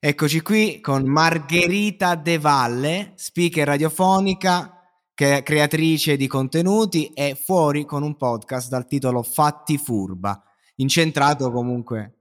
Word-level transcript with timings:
Eccoci 0.00 0.42
qui 0.42 0.80
con 0.80 1.08
Margherita 1.08 2.14
De 2.14 2.38
Valle, 2.38 3.14
speaker 3.16 3.66
radiofonica, 3.66 4.80
creatrice 5.12 6.16
di 6.16 6.28
contenuti 6.28 7.08
e 7.08 7.34
fuori 7.34 7.84
con 7.84 8.04
un 8.04 8.16
podcast 8.16 8.68
dal 8.68 8.86
titolo 8.86 9.24
Fatti 9.24 9.76
Furba, 9.76 10.40
incentrato 10.76 11.50
comunque, 11.50 12.18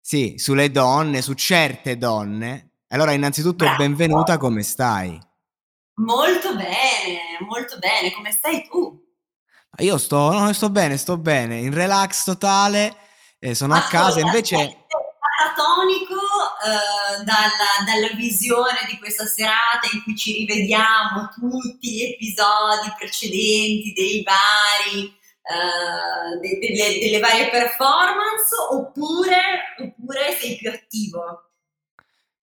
sì, 0.00 0.34
sulle 0.36 0.70
donne, 0.70 1.20
su 1.20 1.32
certe 1.32 1.98
donne. 1.98 2.74
Allora, 2.90 3.10
innanzitutto, 3.10 3.64
Bravo. 3.64 3.78
benvenuta, 3.78 4.38
come 4.38 4.62
stai? 4.62 5.20
Molto 5.94 6.54
bene, 6.54 7.38
molto 7.40 7.76
bene, 7.80 8.12
come 8.14 8.30
stai 8.30 8.68
tu? 8.68 9.04
Io 9.78 9.98
sto, 9.98 10.30
no, 10.30 10.52
sto 10.52 10.70
bene, 10.70 10.96
sto 10.96 11.18
bene, 11.18 11.58
in 11.58 11.74
relax 11.74 12.22
totale, 12.22 12.94
eh, 13.40 13.52
sono 13.56 13.74
a 13.74 13.82
casa, 13.90 14.20
invece 14.20 14.84
catatonico 15.36 16.25
eh, 16.64 17.22
dalla, 17.24 17.84
dalla, 17.84 18.14
visione 18.14 18.86
di 18.88 18.98
questa 18.98 19.26
serata 19.26 19.88
in 19.92 20.02
cui 20.02 20.16
ci 20.16 20.32
rivediamo 20.32 21.28
tutti 21.34 21.92
gli 21.92 22.02
episodi 22.02 22.92
precedenti 22.96 23.92
dei 23.94 24.24
vari, 24.24 25.04
eh, 25.04 26.38
de, 26.40 26.58
delle, 26.58 26.98
delle, 26.98 27.18
varie 27.20 27.50
performance 27.50 28.54
oppure, 28.70 29.36
oppure 29.78 30.36
sei 30.40 30.56
più 30.56 30.70
attivo? 30.70 31.50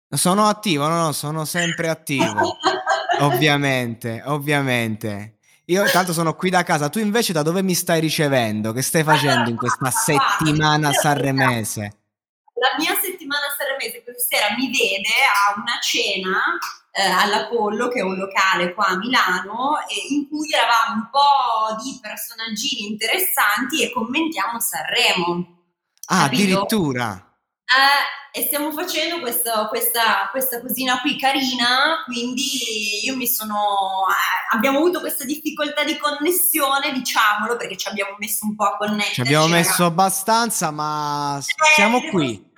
Sono 0.09 0.47
attivo, 0.47 0.89
no, 0.89 1.03
no, 1.03 1.13
sono 1.13 1.45
sempre 1.45 1.89
attivo, 1.89 2.57
ovviamente, 3.21 4.23
ovviamente. 4.25 5.37
Io 5.67 5.85
intanto 5.85 6.13
sono 6.13 6.35
qui 6.35 6.49
da 6.51 6.63
casa, 6.63 6.89
tu 6.89 6.99
invece 6.99 7.33
da 7.33 7.43
dove 7.43 7.63
mi 7.63 7.75
stai 7.75 8.01
ricevendo? 8.01 8.73
Che 8.73 8.83
stai 8.83 9.05
facendo 9.05 9.51
in 9.51 9.57
questa 9.57 9.91
settimana 9.93 10.91
sanremese? 10.91 11.97
la 12.61 12.77
mia 12.77 12.95
settimana 12.95 13.10
sanremese 13.81 14.03
questa 14.05 14.37
sera 14.37 14.55
mi 14.57 14.67
vede 14.67 15.09
a 15.25 15.59
una 15.59 15.79
cena 15.81 16.59
eh, 16.93 17.03
all'Apollo, 17.03 17.89
che 17.89 18.01
è 18.01 18.03
un 18.03 18.17
locale 18.17 18.75
qua 18.75 18.89
a 18.89 18.97
Milano, 18.97 19.79
in 20.11 20.29
cui 20.29 20.51
eravamo 20.53 21.03
un 21.03 21.09
po' 21.11 21.83
di 21.83 21.99
personaggini 22.01 22.91
interessanti 22.91 23.83
e 23.83 23.93
commentiamo 23.93 24.61
Sanremo. 24.61 25.59
Ah, 26.07 26.23
capito? 26.25 26.43
addirittura. 26.43 27.25
Eh, 27.65 28.39
e 28.41 28.43
stiamo 28.43 28.73
facendo 28.73 29.21
questo, 29.21 29.67
questa, 29.69 30.29
questa 30.31 30.61
cosina 30.61 31.01
qui 31.01 31.19
carina, 31.19 32.03
quindi 32.05 33.05
io 33.05 33.17
mi 33.17 33.27
sono... 33.27 34.07
Eh, 34.09 34.57
abbiamo 34.57 34.79
avuto 34.79 35.01
questa 35.01 35.25
difficoltà 35.25 35.85
di 35.85 35.97
connessione, 35.97 36.93
diciamolo, 36.93 37.57
perché 37.57 37.77
ci 37.77 37.89
abbiamo 37.89 38.17
messo 38.19 38.47
un 38.47 38.57
po' 38.57 38.65
a 38.65 38.77
connettere. 38.77 39.15
Ci 39.15 39.21
abbiamo 39.21 39.47
messo 39.47 39.85
abbastanza, 39.85 40.71
ma 40.71 41.39
eh, 41.39 41.75
siamo 41.75 42.01
qui. 42.11 42.50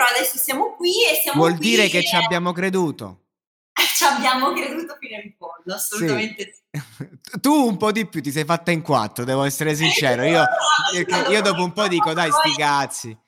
Però 0.00 0.06
adesso 0.16 0.38
siamo 0.38 0.74
qui 0.76 0.92
e 1.04 1.20
siamo 1.22 1.40
Vuol 1.40 1.56
qui 1.58 1.68
dire 1.68 1.88
che 1.88 2.02
ci 2.02 2.16
abbiamo 2.16 2.52
creduto. 2.52 3.26
Ci 4.00 4.04
abbiamo 4.04 4.52
creduto 4.52 4.96
fino 4.98 5.20
in 5.20 5.34
fondo, 5.36 5.74
assolutamente 5.74 6.54
sì. 6.70 6.80
sì. 6.96 7.38
Tu 7.40 7.52
un 7.52 7.76
po' 7.76 7.92
di 7.92 8.06
più 8.06 8.22
ti 8.22 8.30
sei 8.30 8.44
fatta 8.44 8.70
in 8.70 8.80
quattro, 8.80 9.24
devo 9.24 9.42
essere 9.44 9.74
sincero. 9.74 10.22
Io, 10.22 10.42
io 11.30 11.42
dopo 11.42 11.62
un 11.62 11.72
po' 11.72 11.86
dico, 11.86 12.14
dai, 12.14 12.30
sti 12.30 12.54
cazzi. 12.56 13.18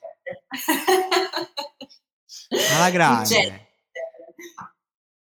Alla 2.74 2.90
grande. 2.90 3.68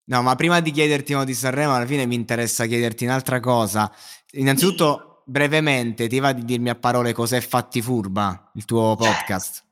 No, 0.06 0.22
ma 0.22 0.34
prima 0.34 0.60
di 0.60 0.70
chiederti 0.70 1.12
uno 1.12 1.24
di 1.24 1.34
Sanremo, 1.34 1.74
alla 1.74 1.86
fine 1.86 2.06
mi 2.06 2.14
interessa 2.14 2.64
chiederti 2.64 3.04
un'altra 3.04 3.40
cosa. 3.40 3.90
Innanzitutto, 4.32 5.22
brevemente, 5.26 6.08
ti 6.08 6.18
va 6.20 6.32
di 6.32 6.44
dirmi 6.44 6.70
a 6.70 6.74
parole 6.74 7.12
cos'è 7.12 7.40
Fatti 7.40 7.82
Furba, 7.82 8.50
il 8.54 8.64
tuo 8.64 8.96
certo. 8.98 9.14
podcast? 9.14 9.63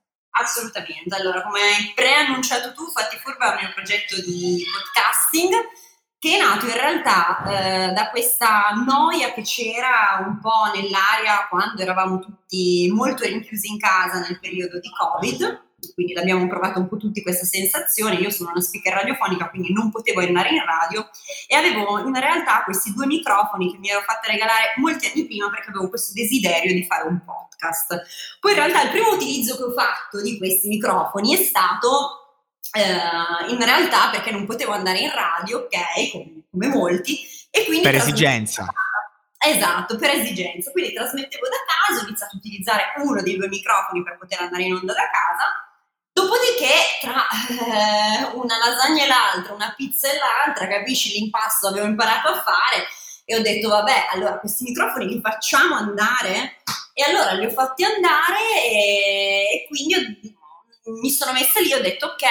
Assolutamente. 0.42 1.14
Allora, 1.14 1.42
come 1.42 1.60
hai 1.60 1.92
preannunciato 1.94 2.72
tu, 2.72 2.91
Fatti 2.91 3.16
Furba 3.19 3.47
è 3.47 3.54
un 3.54 3.64
mio 3.64 3.72
progetto 3.75 4.20
di 4.20 4.64
podcasting 4.70 5.53
che 6.19 6.36
è 6.36 6.38
nato 6.38 6.66
in 6.66 6.75
realtà 6.75 7.42
eh, 7.47 7.92
da 7.92 8.08
questa 8.10 8.70
noia 8.86 9.32
che 9.32 9.42
c'era 9.42 10.25
un 10.25 10.38
po' 10.38 10.70
nell'aria 10.72 11.48
quando 11.48 11.82
eravamo 11.82 12.20
tutti 12.20 12.88
molto 12.94 13.25
rinchiusi 13.25 13.72
in 13.72 13.78
casa 13.78 14.20
nel 14.20 14.38
periodo 14.38 14.78
di 14.78 14.88
Covid, 14.88 15.62
quindi 15.94 16.12
l'abbiamo 16.12 16.47
provato 16.47 16.78
un 16.78 16.88
po' 16.88 16.97
tutti 16.97 17.22
questa 17.22 17.44
sensazione. 17.44 18.16
Io 18.16 18.31
sono 18.31 18.50
una 18.50 18.60
speaker 18.60 18.93
radiofonica, 18.93 19.48
quindi 19.50 19.72
non 19.72 19.91
potevo 19.91 20.20
andare 20.20 20.50
in 20.50 20.65
radio 20.65 21.09
e 21.47 21.56
avevo 21.56 21.98
in 21.98 22.19
realtà 22.19 22.62
questi 22.65 22.93
due 22.93 23.06
microfoni 23.06 23.72
che 23.72 23.78
mi 23.78 23.91
ero 23.91 24.00
fatta 24.00 24.31
regalare 24.31 24.75
molti 24.76 25.06
anni 25.06 25.26
prima 25.26 25.50
perché 25.50 25.71
avevo 25.71 25.88
questo 25.88 26.12
desiderio 26.15 26.72
di 26.72 26.84
fare 26.84 27.09
un 27.09 27.21
podcast. 27.25 28.03
Poi 28.41 28.53
in 28.53 28.59
realtà 28.59 28.82
il 28.82 28.91
primo 28.91 29.10
utilizzo 29.10 29.56
che 29.56 29.62
ho 29.65 29.72
fatto 29.72 30.21
di 30.21 30.38
questi 30.38 30.69
microfoni 30.69 31.34
è 31.34 31.42
stato 31.42 32.19
eh, 32.72 33.53
in 33.53 33.65
realtà 33.65 34.10
perché 34.10 34.31
non 34.31 34.47
potevo 34.47 34.72
andare 34.72 35.00
in 35.00 35.12
radio, 35.12 35.59
ok, 35.59 36.10
come, 36.12 36.42
come 36.50 36.66
molti, 36.69 37.21
e 37.50 37.65
quindi... 37.66 37.84
Per 37.84 37.97
esigenza. 37.97 38.66
Esatto, 39.44 39.97
per 39.97 40.10
esigenza. 40.10 40.71
Quindi 40.71 40.94
trasmettevo 40.94 41.47
da 41.48 41.56
casa, 41.66 42.00
ho 42.00 42.06
iniziato 42.06 42.37
a 42.37 42.38
utilizzare 42.38 42.82
uno 43.03 43.21
dei 43.22 43.37
due 43.37 43.48
microfoni 43.48 44.03
per 44.03 44.16
poter 44.16 44.41
andare 44.41 44.62
in 44.62 44.75
onda 44.75 44.92
da 44.92 45.10
casa. 45.10 45.72
Dopodiché, 46.32 46.97
tra 47.03 47.26
eh, 47.50 48.37
una 48.37 48.56
lasagna 48.56 49.04
e 49.04 49.06
l'altra, 49.06 49.53
una 49.53 49.75
pizza 49.76 50.10
e 50.10 50.16
l'altra, 50.16 50.66
capisci 50.66 51.12
l'impasto 51.12 51.69
avevo 51.69 51.84
imparato 51.84 52.28
a 52.28 52.43
fare 52.43 52.87
e 53.26 53.37
ho 53.37 53.43
detto, 53.43 53.69
vabbè, 53.69 54.06
allora 54.12 54.38
questi 54.38 54.65
microfoni 54.65 55.09
li 55.09 55.21
facciamo 55.21 55.75
andare? 55.75 56.62
E 56.94 57.03
allora 57.03 57.32
li 57.32 57.44
ho 57.44 57.50
fatti 57.50 57.84
andare 57.84 58.65
e, 58.65 59.44
e 59.53 59.66
quindi 59.69 59.94
ho 59.94 60.31
mi 60.84 61.10
sono 61.10 61.32
messa 61.32 61.60
lì 61.60 61.71
e 61.71 61.76
ho 61.76 61.82
detto 61.82 62.06
ok, 62.06 62.25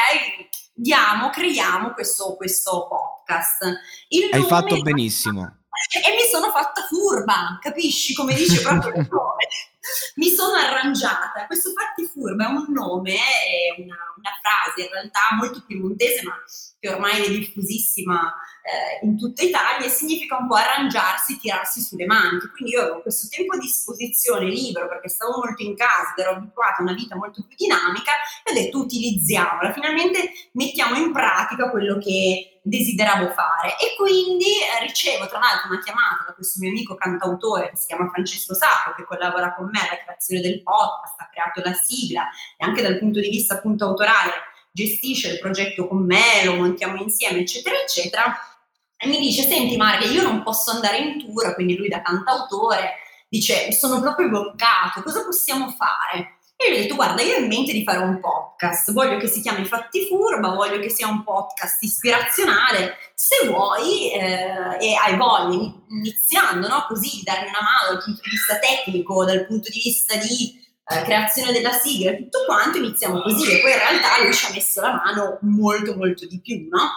diamo, 0.73 1.29
creiamo 1.29 1.93
questo, 1.93 2.35
questo 2.35 2.87
podcast. 2.87 3.79
Il 4.07 4.29
Hai 4.31 4.43
fatto 4.43 4.81
benissimo. 4.81 5.57
E 5.91 6.11
mi 6.11 6.27
sono 6.29 6.51
fatta 6.51 6.85
furba, 6.87 7.57
capisci 7.59 8.13
come 8.13 8.35
dice 8.35 8.61
proprio 8.61 8.93
il? 8.93 9.09
mi 10.15 10.29
sono 10.29 10.55
arrangiata. 10.55 11.45
Questo 11.47 11.71
fatti 11.71 12.05
furba 12.05 12.47
è 12.47 12.49
un 12.49 12.65
nome, 12.69 13.15
è 13.15 13.81
una, 13.81 13.97
una 14.15 14.31
frase 14.41 14.87
in 14.87 14.91
realtà 14.91 15.19
molto 15.37 15.63
piemontese, 15.65 16.23
ma 16.23 16.35
che 16.81 16.89
ormai 16.89 17.23
è 17.23 17.29
diffusissima 17.29 18.33
eh, 18.63 19.05
in 19.05 19.15
tutta 19.15 19.43
Italia, 19.43 19.85
e 19.85 19.89
significa 19.89 20.37
un 20.37 20.47
po' 20.47 20.55
arrangiarsi, 20.55 21.37
tirarsi 21.37 21.79
sulle 21.79 22.07
maniche. 22.07 22.49
Quindi 22.49 22.73
io 22.73 22.81
avevo 22.81 23.01
questo 23.03 23.27
tempo 23.29 23.53
a 23.53 23.59
disposizione 23.59 24.45
libero 24.45 24.87
perché 24.87 25.07
stavo 25.07 25.37
molto 25.37 25.61
in 25.61 25.75
casa 25.75 26.13
ero 26.17 26.31
abituata 26.31 26.77
a 26.77 26.81
una 26.81 26.93
vita 26.93 27.15
molto 27.15 27.45
più 27.47 27.55
dinamica 27.55 28.13
e 28.43 28.51
ho 28.51 28.53
detto 28.53 28.79
utilizziamola, 28.79 29.71
finalmente 29.73 30.31
mettiamo 30.53 30.95
in 30.95 31.11
pratica 31.11 31.69
quello 31.69 31.99
che 31.99 32.59
desideravo 32.63 33.29
fare 33.29 33.75
e 33.77 33.95
quindi 33.97 34.45
eh, 34.45 34.85
ricevo 34.85 35.27
tra 35.27 35.39
l'altro 35.39 35.69
una 35.69 35.81
chiamata 35.81 36.25
da 36.27 36.33
questo 36.33 36.59
mio 36.59 36.69
amico 36.69 36.95
cantautore 36.95 37.69
che 37.69 37.77
si 37.77 37.87
chiama 37.87 38.09
Francesco 38.09 38.53
Sacco 38.53 38.93
che 38.95 39.03
collabora 39.03 39.55
con 39.55 39.69
me 39.71 39.79
alla 39.79 39.99
creazione 40.01 40.41
del 40.41 40.61
podcast, 40.61 41.19
ha 41.21 41.29
creato 41.31 41.61
la 41.63 41.73
sigla 41.73 42.27
e 42.57 42.65
anche 42.65 42.81
dal 42.81 42.97
punto 42.97 43.19
di 43.19 43.29
vista 43.29 43.55
appunto 43.55 43.85
autorale 43.85 44.49
gestisce 44.71 45.33
il 45.33 45.39
progetto 45.39 45.87
con 45.87 46.05
me, 46.05 46.43
lo 46.45 46.55
montiamo 46.55 47.01
insieme 47.01 47.39
eccetera 47.39 47.75
eccetera 47.81 48.35
e 48.97 49.07
mi 49.07 49.19
dice 49.19 49.43
senti 49.43 49.77
Marghe 49.77 50.05
io 50.05 50.21
non 50.21 50.43
posso 50.43 50.71
andare 50.71 50.97
in 50.97 51.19
tour 51.19 51.53
quindi 51.55 51.75
lui 51.75 51.89
da 51.89 52.01
cantautore 52.01 52.95
dice 53.27 53.71
sono 53.71 53.99
proprio 53.99 54.29
bloccato 54.29 55.01
cosa 55.01 55.23
possiamo 55.23 55.69
fare? 55.69 56.39
E 56.61 56.67
io 56.67 56.75
gli 56.75 56.77
ho 56.77 56.81
detto, 56.83 56.95
guarda, 56.95 57.23
io 57.23 57.37
ho 57.37 57.39
in 57.39 57.47
mente 57.47 57.73
di 57.73 57.83
fare 57.83 57.97
un 57.97 58.19
podcast, 58.19 58.93
voglio 58.93 59.17
che 59.17 59.27
si 59.27 59.41
chiami 59.41 59.65
Fatti 59.65 60.05
Furba, 60.05 60.49
voglio 60.49 60.79
che 60.79 60.91
sia 60.91 61.07
un 61.07 61.23
podcast 61.23 61.81
ispirazionale, 61.81 62.97
se 63.15 63.47
vuoi 63.47 64.11
eh, 64.11 64.77
e 64.79 64.93
hai 64.93 65.17
voglia, 65.17 65.73
iniziando 65.89 66.67
no? 66.67 66.85
così, 66.87 67.23
darmi 67.23 67.49
una 67.49 67.61
mano 67.63 67.93
dal 67.93 68.03
punto 68.03 68.21
di 68.21 68.29
vista 68.29 68.59
tecnico, 68.59 69.25
dal 69.25 69.47
punto 69.47 69.69
di 69.71 69.81
vista 69.83 70.15
di 70.17 70.63
eh, 70.99 71.03
creazione 71.03 71.51
della 71.51 71.71
sigla, 71.73 72.15
tutto 72.15 72.43
quanto, 72.45 72.77
iniziamo 72.77 73.21
così 73.21 73.51
e 73.51 73.61
poi 73.61 73.71
in 73.71 73.77
realtà 73.77 74.21
lui 74.21 74.33
ci 74.33 74.45
ha 74.45 74.51
messo 74.51 74.81
la 74.81 74.93
mano 74.93 75.37
molto 75.41 75.95
molto 75.95 76.25
di 76.27 76.39
più, 76.39 76.67
no? 76.69 76.91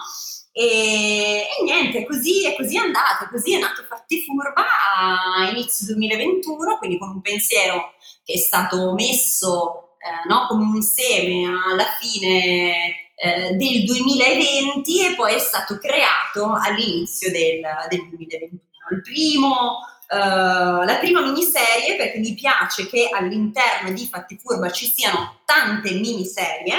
E, 0.51 1.47
e 1.59 1.63
niente, 1.63 2.05
così 2.05 2.45
è 2.45 2.55
così 2.55 2.77
andato, 2.77 3.27
così 3.29 3.55
è 3.55 3.59
nato 3.59 3.83
Fatti 3.83 4.23
Furba 4.23 4.65
a 4.97 5.49
inizio 5.49 5.87
2021, 5.87 6.77
quindi 6.77 6.97
con 6.97 7.09
un 7.09 7.21
pensiero 7.21 7.93
che 8.23 8.33
è 8.33 8.37
stato 8.37 8.93
messo 8.93 9.95
eh, 9.99 10.27
no, 10.29 10.45
come 10.47 10.63
un 10.63 10.81
seme 10.81 11.45
alla 11.45 11.87
fine 11.99 13.11
eh, 13.15 13.55
del 13.55 13.83
2020 13.85 15.05
e 15.05 15.15
poi 15.15 15.33
è 15.33 15.39
stato 15.39 15.77
creato 15.77 16.53
all'inizio 16.53 17.31
del, 17.31 17.61
del 17.89 18.09
2021. 18.09 18.59
Il 18.91 19.01
primo 19.01 19.79
Uh, 20.07 20.83
la 20.83 20.97
prima 20.99 21.21
miniserie 21.21 21.95
perché 21.95 22.19
mi 22.19 22.35
piace 22.35 22.87
che 22.87 23.09
all'interno 23.11 23.91
di 23.91 24.05
Fatti 24.05 24.37
Furba 24.37 24.69
ci 24.69 24.85
siano 24.85 25.39
tante 25.45 25.91
miniserie 25.93 26.75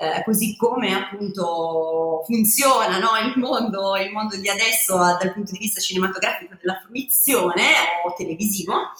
eh, 0.00 0.22
così 0.24 0.56
come 0.56 0.94
appunto 0.94 2.22
funziona 2.24 2.98
no, 2.98 3.16
il, 3.18 3.36
mondo, 3.36 3.96
il, 3.96 4.12
mondo, 4.12 4.36
di 4.36 4.48
adesso 4.48 4.96
dal 4.96 5.32
punto 5.32 5.50
di 5.50 5.58
vista 5.58 5.80
cinematografico 5.80 6.54
della 6.54 6.80
fruizione 6.84 7.64
o 8.04 8.14
televisivo, 8.16 8.92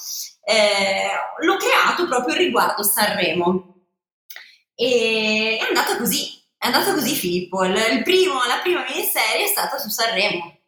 eh, 0.43 1.07
l'ho 1.45 1.57
creato 1.57 2.09
proprio 2.09 2.35
riguardo 2.35 2.83
Sanremo. 2.83 3.77
E 4.75 5.59
è 5.61 5.65
andata 5.69 5.97
così, 5.97 6.43
è 6.59 6.67
andata 6.67 6.93
così 6.93 7.15
Filippo, 7.15 7.65
il, 7.65 8.03
primo, 8.03 8.35
la 8.49 8.59
prima 8.61 8.83
miniserie 8.83 9.45
è 9.45 9.49
stata 9.49 9.79
su 9.79 9.89
Sanremo. 9.89 10.59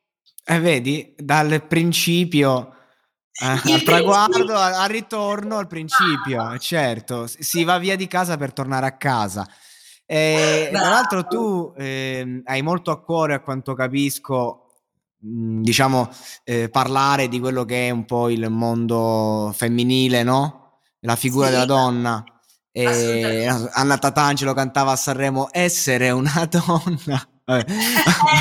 Eh, 0.44 0.60
vedi, 0.60 1.12
dal 1.16 1.66
principio... 1.66 2.76
Eh, 3.32 3.72
al 3.72 3.82
traguardo, 3.82 4.54
al 4.56 4.88
ritorno, 4.88 5.56
al 5.56 5.66
principio, 5.66 6.42
ah. 6.42 6.58
certo, 6.58 7.26
si 7.26 7.64
va 7.64 7.78
via 7.78 7.96
di 7.96 8.06
casa 8.06 8.36
per 8.36 8.52
tornare 8.52 8.86
a 8.86 8.96
casa. 8.96 9.48
Eh, 10.04 10.68
tra 10.72 10.88
l'altro 10.88 11.24
tu 11.24 11.72
eh, 11.76 12.42
hai 12.44 12.62
molto 12.62 12.90
a 12.90 13.00
cuore, 13.00 13.34
a 13.34 13.40
quanto 13.40 13.74
capisco, 13.74 14.66
mh, 15.20 15.62
diciamo, 15.62 16.10
eh, 16.44 16.68
parlare 16.68 17.28
di 17.28 17.38
quello 17.38 17.64
che 17.64 17.86
è 17.86 17.90
un 17.90 18.04
po' 18.04 18.28
il 18.28 18.50
mondo 18.50 19.52
femminile, 19.56 20.22
no? 20.22 20.80
La 21.00 21.16
figura 21.16 21.46
sì. 21.46 21.52
della 21.52 21.64
donna. 21.64 22.24
E 22.72 23.46
Anna 23.46 23.98
Tatangelo 23.98 24.52
cantava 24.52 24.92
a 24.92 24.96
Sanremo 24.96 25.48
essere 25.50 26.10
una 26.10 26.46
donna. 26.50 27.28
a 27.44 27.64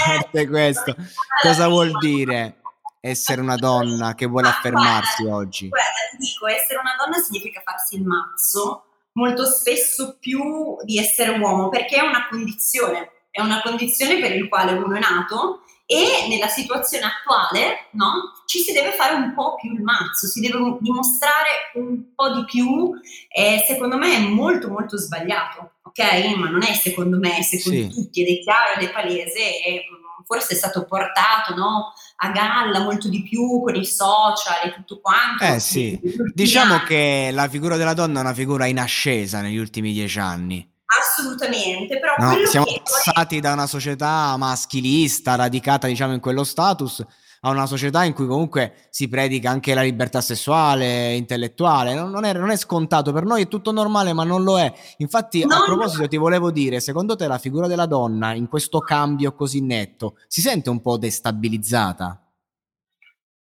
parte 0.05 0.47
questo, 0.47 0.95
cosa 1.41 1.67
vuol 1.67 1.91
dire 1.99 2.59
essere 2.99 3.41
una 3.41 3.55
donna 3.55 4.15
che 4.15 4.25
vuole 4.25 4.47
affermarsi 4.47 5.23
oggi? 5.25 5.69
Guarda, 5.69 5.89
ti 6.11 6.17
dico, 6.17 6.47
essere 6.47 6.79
una 6.79 6.95
donna 6.97 7.17
significa 7.17 7.61
farsi 7.63 7.95
il 7.95 8.03
mazzo 8.03 8.83
molto 9.13 9.45
spesso 9.45 10.17
più 10.19 10.77
di 10.83 10.97
essere 10.97 11.37
uomo, 11.37 11.69
perché 11.69 11.97
è 11.97 12.01
una 12.01 12.27
condizione, 12.29 13.11
è 13.31 13.41
una 13.41 13.61
condizione 13.61 14.19
per 14.19 14.35
il 14.35 14.47
quale 14.47 14.73
uno 14.73 14.95
è 14.95 14.99
nato 14.99 15.63
e 15.85 16.27
nella 16.29 16.47
situazione 16.47 17.05
attuale 17.05 17.87
no, 17.93 18.43
ci 18.45 18.59
si 18.59 18.71
deve 18.71 18.91
fare 18.91 19.15
un 19.15 19.33
po' 19.33 19.55
più 19.55 19.73
il 19.73 19.81
mazzo, 19.81 20.27
si 20.27 20.39
deve 20.39 20.77
dimostrare 20.79 21.71
un 21.73 22.13
po' 22.13 22.29
di 22.29 22.45
più 22.45 22.91
e 23.27 23.63
secondo 23.65 23.97
me 23.97 24.15
è 24.15 24.19
molto 24.19 24.69
molto 24.69 24.97
sbagliato, 24.97 25.77
ok? 25.81 26.35
Ma 26.37 26.49
non 26.49 26.61
è 26.61 26.73
secondo 26.75 27.17
me, 27.17 27.41
secondo 27.41 27.79
sì. 27.79 27.89
tutti 27.89 28.21
ed 28.21 28.37
è 28.37 28.39
chiaro 28.41 28.79
ed 28.79 28.87
è 28.87 28.91
palese 28.91 29.63
e 29.63 29.83
forse 30.29 30.53
è 30.53 30.55
stato 30.55 30.85
portato 30.85 31.55
no, 31.55 31.91
a 32.17 32.29
galla 32.29 32.81
molto 32.81 33.09
di 33.09 33.23
più 33.23 33.63
con 33.63 33.73
i 33.73 33.83
social 33.83 34.63
e 34.63 34.73
tutto 34.75 35.01
quanto. 35.01 35.43
Eh 35.43 35.59
sì, 35.59 35.99
diciamo 36.35 36.75
anni. 36.75 36.85
che 36.85 37.29
la 37.33 37.49
figura 37.49 37.77
della 37.77 37.95
donna 37.95 38.19
è 38.19 38.21
una 38.21 38.35
figura 38.35 38.67
in 38.67 38.77
ascesa 38.77 39.41
negli 39.41 39.57
ultimi 39.57 39.91
dieci 39.91 40.19
anni. 40.19 40.71
Assolutamente, 40.85 41.99
però 41.99 42.13
no, 42.19 42.45
siamo 42.45 42.67
passati 42.83 43.39
poi... 43.39 43.39
da 43.39 43.53
una 43.53 43.65
società 43.65 44.37
maschilista 44.37 45.33
radicata 45.33 45.87
diciamo 45.87 46.13
in 46.13 46.19
quello 46.19 46.43
status 46.43 47.03
a 47.41 47.49
una 47.49 47.65
società 47.65 48.03
in 48.03 48.13
cui 48.13 48.27
comunque 48.27 48.87
si 48.89 49.07
predica 49.07 49.49
anche 49.49 49.73
la 49.73 49.81
libertà 49.81 50.21
sessuale, 50.21 51.13
intellettuale. 51.13 51.93
Non, 51.93 52.09
non, 52.09 52.25
è, 52.25 52.33
non 52.33 52.49
è, 52.49 52.57
scontato, 52.57 53.11
per 53.11 53.23
noi 53.23 53.43
è 53.43 53.47
tutto 53.47 53.71
normale, 53.71 54.13
ma 54.13 54.23
non 54.23 54.43
lo 54.43 54.59
è. 54.59 54.71
Infatti, 54.97 55.45
no, 55.45 55.55
a 55.55 55.63
proposito, 55.63 56.07
ti 56.07 56.17
volevo 56.17 56.51
dire, 56.51 56.79
secondo 56.79 57.15
te 57.15 57.27
la 57.27 57.37
figura 57.37 57.67
della 57.67 57.85
donna 57.85 58.33
in 58.33 58.47
questo 58.47 58.79
cambio 58.79 59.33
così 59.33 59.61
netto 59.61 60.17
si 60.27 60.41
sente 60.41 60.69
un 60.69 60.81
po' 60.81 60.97
destabilizzata? 60.97 62.23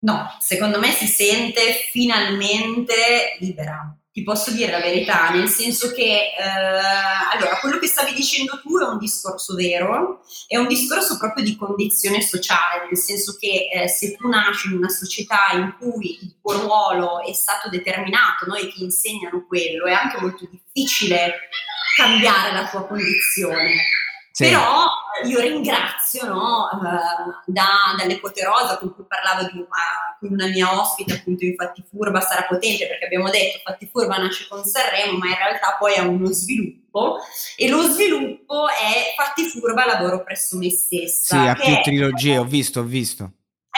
No, 0.01 0.37
secondo 0.39 0.79
me 0.79 0.91
si 0.91 1.07
sente 1.07 1.61
finalmente 1.91 3.37
libera 3.39 3.97
ti 4.15 4.23
posso 4.23 4.53
dire 4.53 4.71
la 4.71 4.79
verità, 4.79 5.31
nel 5.31 5.49
senso 5.49 5.91
che 5.91 6.05
eh, 6.39 6.43
allora, 7.33 7.59
quello 7.61 7.79
che 7.81 7.89
stavi 7.89 8.15
dicendo 8.15 8.61
tu 8.63 8.79
è 8.79 8.87
un 8.87 8.97
discorso 8.97 9.57
vero, 9.57 10.23
è 10.47 10.57
un 10.57 10.69
discorso 10.69 11.19
proprio 11.19 11.43
di 11.43 11.57
condizione 11.57 12.23
sociale, 12.23 12.87
nel 12.87 12.97
senso 12.97 13.37
che 13.37 13.67
eh, 13.73 13.89
se 13.89 14.15
tu 14.15 14.29
nasci 14.29 14.69
in 14.69 14.75
una 14.75 14.89
società 14.89 15.49
in 15.55 15.75
cui 15.81 16.17
il 16.23 16.37
tuo 16.41 16.61
ruolo 16.61 17.25
è 17.25 17.33
stato 17.33 17.69
determinato 17.69 18.47
no, 18.47 18.55
e 18.55 18.71
ti 18.73 18.85
insegnano 18.85 19.47
quello, 19.49 19.87
è 19.87 19.93
anche 19.93 20.21
molto 20.21 20.49
difficile 20.49 21.49
cambiare 21.97 22.53
la 22.53 22.69
tua 22.69 22.87
condizione. 22.87 23.75
Sì. 24.35 24.47
Però 24.47 24.89
io 25.27 25.39
ringrazio 25.39 26.27
no, 26.27 26.69
uh, 26.73 27.41
da, 27.47 27.95
dall'epoterosa 27.97 28.79
con 28.79 28.93
cui 28.93 29.05
parlavo 29.07 29.49
di 29.49 29.59
una, 29.59 30.19
con 30.19 30.33
una 30.33 30.49
mia 30.49 30.77
ospite, 30.77 31.13
appunto 31.13 31.45
infatti 31.45 31.85
Furba 31.89 32.21
sarà 32.21 32.43
potente 32.43 32.89
perché 32.89 33.05
abbiamo 33.05 33.31
detto 33.31 33.59
infatti 33.59 33.87
Furba 33.87 34.17
nasce 34.17 34.49
con 34.49 34.65
Sanremo, 34.65 35.19
ma 35.19 35.29
in 35.29 35.37
realtà 35.37 35.77
poi 35.79 35.95
ha 35.95 36.03
uno 36.03 36.33
sviluppo 36.33 37.19
e 37.57 37.69
lo 37.69 37.83
sviluppo 37.83 38.67
è 38.67 39.15
Fatti 39.17 39.45
Furba 39.45 39.87
lavoro 39.87 40.25
presso 40.25 40.57
me 40.57 40.69
stessa. 40.71 41.41
Sì, 41.41 41.47
ha 41.47 41.55
più 41.55 41.83
trilogie, 41.85 42.39
ho 42.39 42.45
visto, 42.45 42.81
ho 42.81 42.85
visto. 42.85 43.31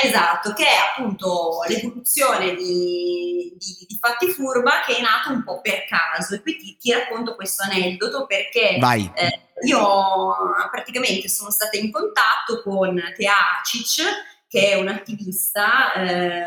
Esatto, 0.03 0.55
che 0.55 0.65
è 0.65 0.77
appunto 0.91 1.59
l'evoluzione 1.69 2.55
di, 2.55 3.55
di, 3.59 3.87
di, 3.87 3.99
Fatti 4.01 4.29
Furba 4.29 4.81
che 4.87 4.97
è 4.97 5.01
nato 5.03 5.33
un 5.33 5.45
po' 5.45 5.61
per 5.61 5.85
caso 5.85 6.35
e 6.35 6.41
qui 6.41 6.57
ti, 6.57 6.79
ti 6.79 6.93
racconto 6.93 7.35
questo 7.35 7.63
aneddoto 7.65 8.25
perché 8.25 8.77
eh, 8.77 9.46
io 9.65 10.35
praticamente 10.71 11.29
sono 11.29 11.51
stata 11.51 11.77
in 11.77 11.91
contatto 11.91 12.63
con 12.63 13.01
Tea 13.17 13.61
Acic 13.61 14.03
che 14.49 14.71
è 14.71 14.75
un'attivista 14.77 15.93
eh, 15.95 16.45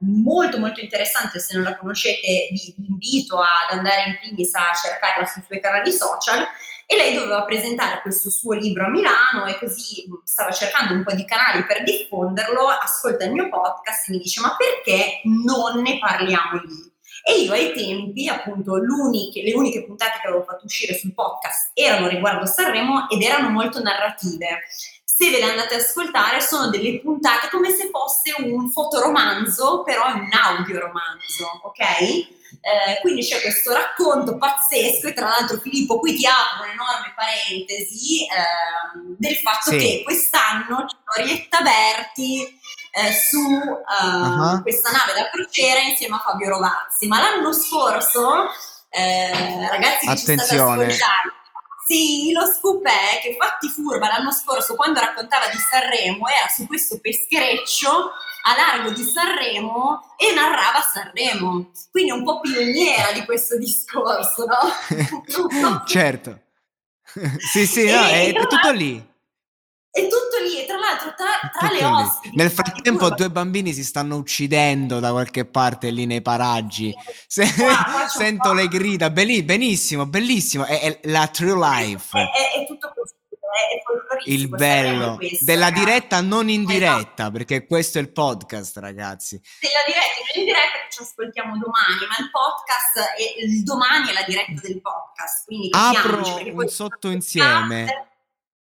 molto 0.00 0.58
molto 0.58 0.80
interessante, 0.80 1.38
se 1.38 1.54
non 1.54 1.64
la 1.64 1.76
conoscete 1.76 2.48
vi, 2.50 2.74
vi 2.76 2.86
invito 2.88 3.38
ad 3.38 3.70
andare 3.70 4.04
in 4.06 4.18
primis 4.18 4.54
a 4.54 4.72
cercarla 4.74 5.26
sui 5.26 5.42
suoi 5.46 5.60
canali 5.60 5.90
social 5.90 6.46
e 6.90 6.96
lei 6.96 7.14
doveva 7.14 7.44
presentare 7.44 8.00
questo 8.00 8.30
suo 8.30 8.54
libro 8.54 8.86
a 8.86 8.88
Milano 8.88 9.46
e 9.46 9.58
così 9.58 10.04
stava 10.24 10.50
cercando 10.52 10.94
un 10.94 11.04
po' 11.04 11.14
di 11.14 11.24
canali 11.24 11.64
per 11.64 11.82
diffonderlo, 11.82 12.66
ascolta 12.66 13.24
il 13.24 13.32
mio 13.32 13.48
podcast 13.48 14.08
e 14.08 14.12
mi 14.12 14.18
dice 14.18 14.40
ma 14.40 14.56
perché 14.56 15.20
non 15.24 15.80
ne 15.82 15.98
parliamo 15.98 16.62
lì? 16.64 16.87
E 17.22 17.40
io 17.40 17.52
ai 17.52 17.72
tempi, 17.72 18.28
appunto, 18.28 18.76
le 18.76 19.52
uniche 19.54 19.84
puntate 19.84 20.18
che 20.20 20.28
avevo 20.28 20.44
fatto 20.44 20.64
uscire 20.64 20.96
sul 20.96 21.14
podcast 21.14 21.70
erano 21.74 22.08
riguardo 22.08 22.46
Sanremo 22.46 23.08
ed 23.08 23.22
erano 23.22 23.50
molto 23.50 23.82
narrative. 23.82 24.62
Se 25.04 25.30
ve 25.30 25.38
le 25.38 25.50
andate 25.50 25.74
ad 25.74 25.80
ascoltare, 25.80 26.40
sono 26.40 26.68
delle 26.70 27.00
puntate 27.00 27.48
come 27.50 27.70
se 27.70 27.90
fosse 27.90 28.34
un 28.40 28.70
fotoromanzo, 28.70 29.82
però 29.82 30.06
è 30.06 30.12
un 30.12 30.28
audioromanzo, 30.30 31.60
ok? 31.64 32.36
Eh, 32.60 33.00
quindi 33.02 33.22
c'è 33.22 33.40
questo 33.40 33.72
racconto 33.72 34.38
pazzesco 34.38 35.08
e 35.08 35.12
tra 35.12 35.28
l'altro 35.28 35.58
Filippo 35.58 35.98
qui 35.98 36.16
ti 36.16 36.26
apro 36.26 36.64
un'enorme 36.64 37.12
parentesi 37.14 38.24
eh, 38.24 39.16
del 39.18 39.36
fatto 39.36 39.70
sì. 39.70 39.76
che 39.76 40.02
quest'anno 40.02 40.86
Orietta 41.16 41.60
Berti 41.60 42.58
eh, 43.06 43.12
su 43.12 43.38
uh-huh. 43.38 44.62
questa 44.62 44.90
nave 44.90 45.12
da 45.14 45.30
crociera 45.30 45.80
insieme 45.80 46.16
a 46.16 46.18
Fabio 46.18 46.48
Rovazzi 46.48 47.06
ma 47.06 47.20
l'anno 47.20 47.52
scorso 47.52 48.46
eh, 48.90 49.68
ragazzi 49.68 50.06
Attenzione. 50.06 50.90
ci 50.90 50.96
state 50.96 51.36
sì, 51.88 52.32
lo 52.32 52.44
scoop 52.44 52.84
è 52.84 53.18
che 53.22 53.34
Fatti 53.38 53.70
Furba 53.70 54.08
l'anno 54.08 54.30
scorso, 54.30 54.74
quando 54.74 55.00
raccontava 55.00 55.48
di 55.48 55.56
Sanremo, 55.56 56.28
era 56.28 56.46
su 56.54 56.66
questo 56.66 56.98
peschereccio 57.00 57.88
a 58.42 58.54
largo 58.54 58.90
di 58.90 59.02
Sanremo 59.02 60.14
e 60.18 60.34
narrava 60.34 60.82
Sanremo. 60.82 61.70
Quindi 61.90 62.10
un 62.10 62.24
po' 62.24 62.40
pioniera 62.40 63.12
di 63.12 63.24
questo 63.24 63.56
discorso, 63.56 64.44
no? 64.44 65.80
certo. 65.88 66.38
sì, 67.50 67.66
sì, 67.66 67.90
no, 67.90 68.04
è, 68.04 68.34
è 68.34 68.46
tutto 68.46 68.70
lì. 68.70 69.07
È 69.90 70.02
tutto 70.02 70.38
lì, 70.42 70.62
e 70.62 70.66
tra 70.66 70.78
l'altro 70.78 71.14
tra, 71.16 71.48
tra 71.58 71.70
le 71.70 71.84
ospiti... 71.84 72.36
Nel 72.36 72.50
frattempo 72.50 73.08
due 73.10 73.30
bambini 73.30 73.72
si 73.72 73.82
stanno 73.82 74.16
uccidendo 74.16 75.00
da 75.00 75.10
qualche 75.10 75.44
parte 75.46 75.90
lì 75.90 76.06
nei 76.06 76.20
paraggi. 76.22 76.94
Se, 77.26 77.44
sento 78.08 78.52
le 78.52 78.68
grida, 78.68 79.10
Belli, 79.10 79.42
benissimo, 79.42 80.06
bellissimo, 80.06 80.66
è, 80.66 80.80
è, 80.80 81.00
la 81.08 81.26
true 81.28 81.54
life. 81.54 82.16
È, 82.16 82.20
è, 82.20 82.60
è 82.60 82.66
tutto 82.66 82.92
così, 82.94 83.14
Il 84.30 84.48
bello 84.48 85.18
della 85.40 85.70
diretta 85.70 86.20
non 86.20 86.50
in 86.50 86.64
diretta, 86.64 87.22
esatto. 87.22 87.30
perché 87.30 87.66
questo 87.66 87.98
è 87.98 88.02
il 88.02 88.12
podcast, 88.12 88.76
ragazzi. 88.76 89.40
Della 89.58 89.82
diretta 89.86 90.20
non 90.20 90.42
in 90.42 90.44
diretta 90.44 90.78
che 90.84 90.92
ci 90.92 91.02
ascoltiamo 91.02 91.56
domani, 91.56 92.06
ma 92.08 92.16
il 92.24 92.30
podcast 92.30 93.16
è 93.16 93.42
il 93.42 93.62
domani 93.62 94.10
è 94.10 94.12
la 94.12 94.24
diretta 94.24 94.60
del 94.60 94.80
podcast. 94.82 95.46
Quindi 95.46 95.70
apro 95.72 96.40
un 96.52 96.68
sottoinsieme. 96.68 98.16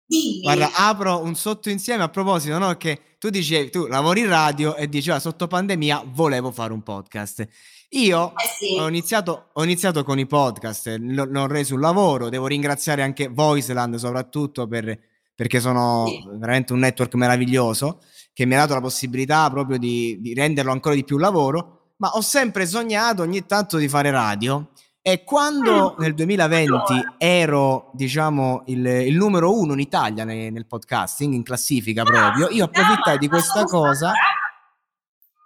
Dimmi. 0.09 0.41
Guarda, 0.41 0.73
apro 0.73 1.23
un 1.23 1.35
sottoinsieme 1.35 2.03
a 2.03 2.09
proposito, 2.09 2.57
no? 2.57 2.75
Che 2.79 3.17
tu 3.19 3.29
dicevi, 3.29 3.69
tu 3.69 3.87
lavori 3.87 4.21
in 4.21 4.29
radio 4.29 4.75
e 4.75 4.89
dici, 4.89 5.11
ah, 5.11 5.21
sotto 5.21 5.47
pandemia 5.47 6.03
volevo 6.07 6.51
fare 6.51 6.73
un 6.73 6.83
podcast. 6.83 7.47
Io 7.91 8.31
eh 8.31 8.49
sì. 8.59 8.79
ho, 8.79 8.89
iniziato, 8.89 9.51
ho, 9.53 9.63
iniziato, 9.63 10.05
con 10.05 10.19
i 10.19 10.27
podcast, 10.27 10.97
l'ho, 10.99 11.47
reso 11.47 11.75
un 11.75 11.81
lavoro, 11.81 12.31
devo 12.31 12.47
ringraziare 12.47 13.03
anche 13.03 13.29
Voiceland 13.29 13.97
soprattutto 13.97 14.67
per, 14.67 14.99
perché 15.35 15.61
sono 15.61 16.07
sì. 16.07 16.23
veramente 16.39 16.73
un 16.73 16.79
network 16.79 17.15
meraviglioso 17.15 18.01
che 18.33 18.47
mi 18.47 18.55
ha 18.55 18.59
dato 18.59 18.75
la 18.75 18.81
possibilità 18.81 19.51
proprio 19.51 19.79
di, 19.79 20.19
di 20.21 20.33
renderlo 20.33 20.73
ancora 20.73 20.95
di 20.95 21.05
più 21.05 21.19
lavoro, 21.19 21.93
ma 21.97 22.09
ho 22.11 22.23
sempre 22.23 22.67
sognato 22.67 23.23
ogni 23.23 23.45
tanto 23.45 23.77
di 23.77 23.89
fare 23.89 24.11
radio 24.11 24.71
e 25.11 25.25
quando 25.25 25.95
mm. 25.97 26.03
nel 26.03 26.13
2020 26.13 27.15
ero, 27.17 27.91
diciamo, 27.95 28.65
il, 28.67 28.85
il 28.85 29.17
numero 29.17 29.59
uno 29.59 29.73
in 29.73 29.81
Italia 29.81 30.25
nel, 30.25 30.53
nel 30.53 30.67
podcasting, 30.67 31.33
in 31.33 31.43
classifica 31.43 32.03
proprio, 32.03 32.51
io 32.51 32.65
approfittai 32.65 33.17
di 33.17 33.27
questa 33.27 33.65
cosa. 33.65 34.13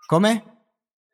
Come? 0.05 0.45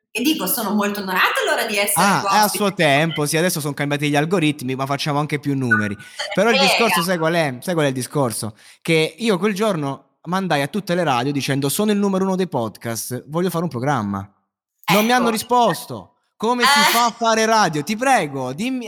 E 0.09 0.23
dico, 0.23 0.47
sono 0.47 0.73
molto 0.73 1.01
onorata 1.01 1.41
allora 1.47 1.67
di 1.67 1.77
essere 1.77 2.03
Ah, 2.03 2.23
è 2.23 2.37
a 2.37 2.47
suo 2.47 2.73
tempo, 2.73 3.27
sì, 3.27 3.37
adesso 3.37 3.59
sono 3.59 3.75
cambiati 3.75 4.09
gli 4.09 4.15
algoritmi, 4.15 4.73
ma 4.73 4.87
facciamo 4.87 5.19
anche 5.19 5.37
più 5.37 5.55
numeri. 5.55 5.95
Però 6.33 6.49
il 6.49 6.59
discorso, 6.59 7.03
sai 7.03 7.19
qual 7.19 7.35
è? 7.35 7.57
Sai 7.59 7.75
qual 7.75 7.85
è 7.85 7.89
il 7.89 7.93
discorso? 7.93 8.55
Che 8.81 9.15
io 9.15 9.37
quel 9.37 9.53
giorno 9.53 10.17
mandai 10.23 10.63
a 10.63 10.67
tutte 10.67 10.95
le 10.95 11.03
radio 11.03 11.31
dicendo 11.31 11.69
sono 11.69 11.91
il 11.91 11.99
numero 11.99 12.25
uno 12.25 12.35
dei 12.35 12.47
podcast, 12.47 13.25
voglio 13.27 13.51
fare 13.51 13.63
un 13.63 13.69
programma. 13.69 14.27
Non 14.91 15.05
mi 15.05 15.11
hanno 15.11 15.25
ecco. 15.25 15.33
risposto. 15.33 16.13
Come 16.39 16.63
si 16.63 16.79
fa 16.93 17.07
a 17.07 17.11
fare 17.11 17.45
radio? 17.45 17.83
Ti 17.83 17.97
prego, 17.97 18.53
dimmi, 18.53 18.87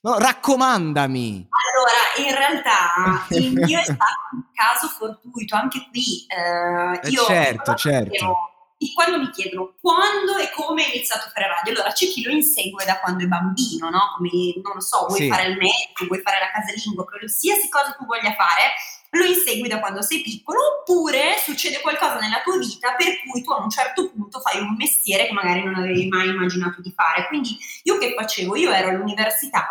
no, 0.00 0.18
raccomandami. 0.18 1.48
Allora, 1.48 2.28
in 2.28 2.36
realtà 2.36 3.26
il 3.38 3.52
mio 3.52 3.78
è 3.78 3.84
stato 3.84 4.02
un 4.32 4.42
caso 4.52 4.88
fortuito, 4.88 5.54
anche 5.54 5.86
qui. 5.88 6.26
Eh, 6.26 7.00
eh 7.00 7.10
io 7.10 7.24
certo, 7.26 7.74
certo 7.74 8.48
quando 8.92 9.18
mi 9.18 9.30
chiedono 9.30 9.74
quando 9.80 10.36
e 10.36 10.50
come 10.50 10.84
hai 10.84 10.94
iniziato 10.94 11.26
a 11.26 11.30
fare 11.30 11.46
radio, 11.46 11.72
allora 11.72 11.92
c'è 11.92 12.06
chi 12.06 12.22
lo 12.22 12.32
insegue 12.32 12.84
da 12.84 12.98
quando 12.98 13.24
è 13.24 13.26
bambino, 13.26 13.88
no? 13.88 14.12
Come, 14.16 14.30
non 14.62 14.74
lo 14.74 14.80
so, 14.80 15.06
vuoi 15.06 15.20
sì. 15.20 15.28
fare 15.28 15.46
il 15.46 15.56
medico, 15.56 16.06
vuoi 16.06 16.20
fare 16.20 16.38
la 16.40 16.50
casalingo, 16.50 17.04
qualsiasi 17.04 17.68
cosa 17.68 17.94
tu 17.96 18.04
voglia 18.04 18.34
fare, 18.34 18.74
lo 19.14 19.24
insegui 19.24 19.68
da 19.68 19.80
quando 19.80 20.02
sei 20.02 20.20
piccolo, 20.20 20.58
oppure 20.80 21.36
succede 21.42 21.80
qualcosa 21.80 22.18
nella 22.18 22.40
tua 22.42 22.58
vita 22.58 22.94
per 22.94 23.20
cui 23.20 23.42
tu 23.42 23.50
a 23.52 23.62
un 23.62 23.70
certo 23.70 24.10
punto 24.10 24.40
fai 24.40 24.60
un 24.60 24.74
mestiere 24.76 25.26
che 25.26 25.32
magari 25.32 25.62
non 25.62 25.74
avevi 25.74 26.08
mai 26.08 26.28
immaginato 26.28 26.80
di 26.80 26.92
fare. 26.94 27.26
Quindi 27.28 27.56
io 27.84 27.98
che 27.98 28.14
facevo? 28.16 28.56
Io 28.56 28.70
ero 28.70 28.88
all'università 28.88 29.68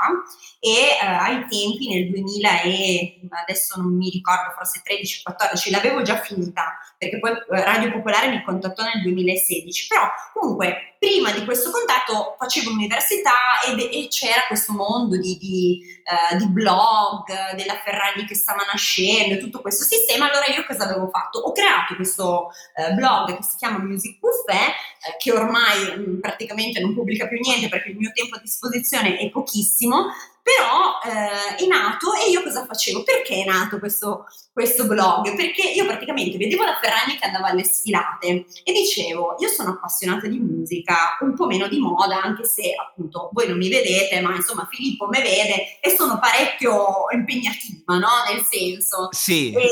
e 0.60 0.98
eh, 1.02 1.06
ai 1.06 1.46
tempi 1.50 1.90
nel 1.90 2.10
2000 2.10 2.62
e 2.62 3.20
adesso 3.44 3.82
non 3.82 3.98
mi 3.98 4.10
ricordo, 4.10 4.54
forse 4.56 4.82
13-14, 4.82 5.72
l'avevo 5.72 6.02
già 6.04 6.22
finita, 6.22 6.78
perché 6.98 7.20
poi 7.20 7.32
eh, 7.32 7.64
Radio 7.66 7.92
Popolare 7.92 8.30
mi 8.30 8.42
contattò 8.44 8.84
nel 8.84 9.02
2016, 9.02 9.88
però 9.88 10.10
comunque 10.34 10.96
prima 11.04 11.32
di 11.32 11.44
questo 11.44 11.70
contatto 11.70 12.38
facevo 12.40 12.70
l'università 12.70 13.60
ed, 13.68 13.78
e 13.78 14.08
c'era 14.10 14.44
questo 14.48 14.72
mondo 14.72 15.18
di, 15.18 15.38
di, 15.38 15.82
uh, 16.06 16.38
di, 16.38 16.48
blog, 16.48 17.56
della 17.56 17.82
Ferragni 17.84 18.26
che 18.26 18.36
stava 18.36 18.64
nascendo, 18.72 19.33
tutto 19.38 19.62
questo 19.62 19.84
sistema, 19.84 20.30
allora 20.30 20.46
io 20.48 20.66
cosa 20.66 20.86
avevo 20.86 21.10
fatto? 21.10 21.40
Ho 21.40 21.52
creato 21.52 21.96
questo 21.96 22.52
uh, 22.76 22.94
blog 22.94 23.36
che 23.36 23.44
si 23.44 23.58
chiama 23.58 23.80
Music 23.80 24.20
Buffet, 24.20 24.70
uh, 24.70 25.18
che 25.18 25.32
ormai 25.32 25.98
mh, 25.98 26.12
mm, 26.12 26.20
praticamente 26.20 26.80
non 26.80 26.94
pubblica 26.94 27.28
più 27.28 27.40
niente 27.40 27.70
perché 27.70 27.90
il 27.90 27.98
mio 27.98 28.12
tempo 28.14 28.36
a 28.36 28.40
disposizione 28.40 29.18
è 29.18 29.30
pochissimo, 29.30 30.08
però 30.44 31.00
eh, 31.06 31.56
è 31.56 31.66
nato 31.68 32.14
e 32.14 32.30
io 32.30 32.44
cosa 32.44 32.66
facevo? 32.66 33.04
Perché 33.04 33.44
è 33.44 33.46
nato 33.46 33.80
questo, 33.80 34.26
questo 34.52 34.86
blog? 34.86 35.34
Perché 35.38 35.70
io 35.70 35.86
praticamente 35.86 36.38
vedevo 36.38 36.66
la 36.66 36.78
Ferragni 36.82 37.18
che 37.18 37.26
andava 37.26 37.48
alle 37.48 37.64
sfilate 37.64 38.46
e 38.64 38.74
dicevo, 38.74 39.38
io 39.40 39.48
sono 39.48 39.70
appassionata 39.70 40.28
di 40.28 40.40
musica, 40.40 41.18
un 41.22 41.34
po' 41.34 41.46
meno 41.46 41.70
di 41.70 41.80
moda, 41.80 42.22
anche 42.22 42.44
se 42.44 42.74
appunto 42.78 43.30
voi 43.32 43.48
non 43.48 43.58
mi 43.58 43.70
vedete, 43.70 44.20
ma 44.20 44.36
insomma 44.36 44.68
Filippo 44.70 45.08
me 45.08 45.22
vede 45.22 45.80
e 45.80 45.96
sono 45.96 46.20
parecchio 46.20 47.06
impegnativa, 47.14 47.98
no? 47.98 48.10
Nel 48.30 48.44
senso. 48.44 49.08
Sì. 49.12 49.54
E... 49.54 49.68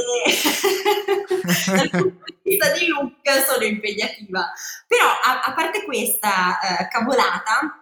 dal 1.67 1.89
punto 1.89 2.23
di 2.25 2.37
vista 2.43 2.71
di 2.71 2.87
look 2.87 3.29
sono 3.45 3.65
impegnativa. 3.65 4.51
Però 4.87 5.05
a, 5.05 5.41
a 5.41 5.53
parte 5.53 5.83
questa 5.83 6.59
eh, 6.59 6.87
cavolata, 6.87 7.80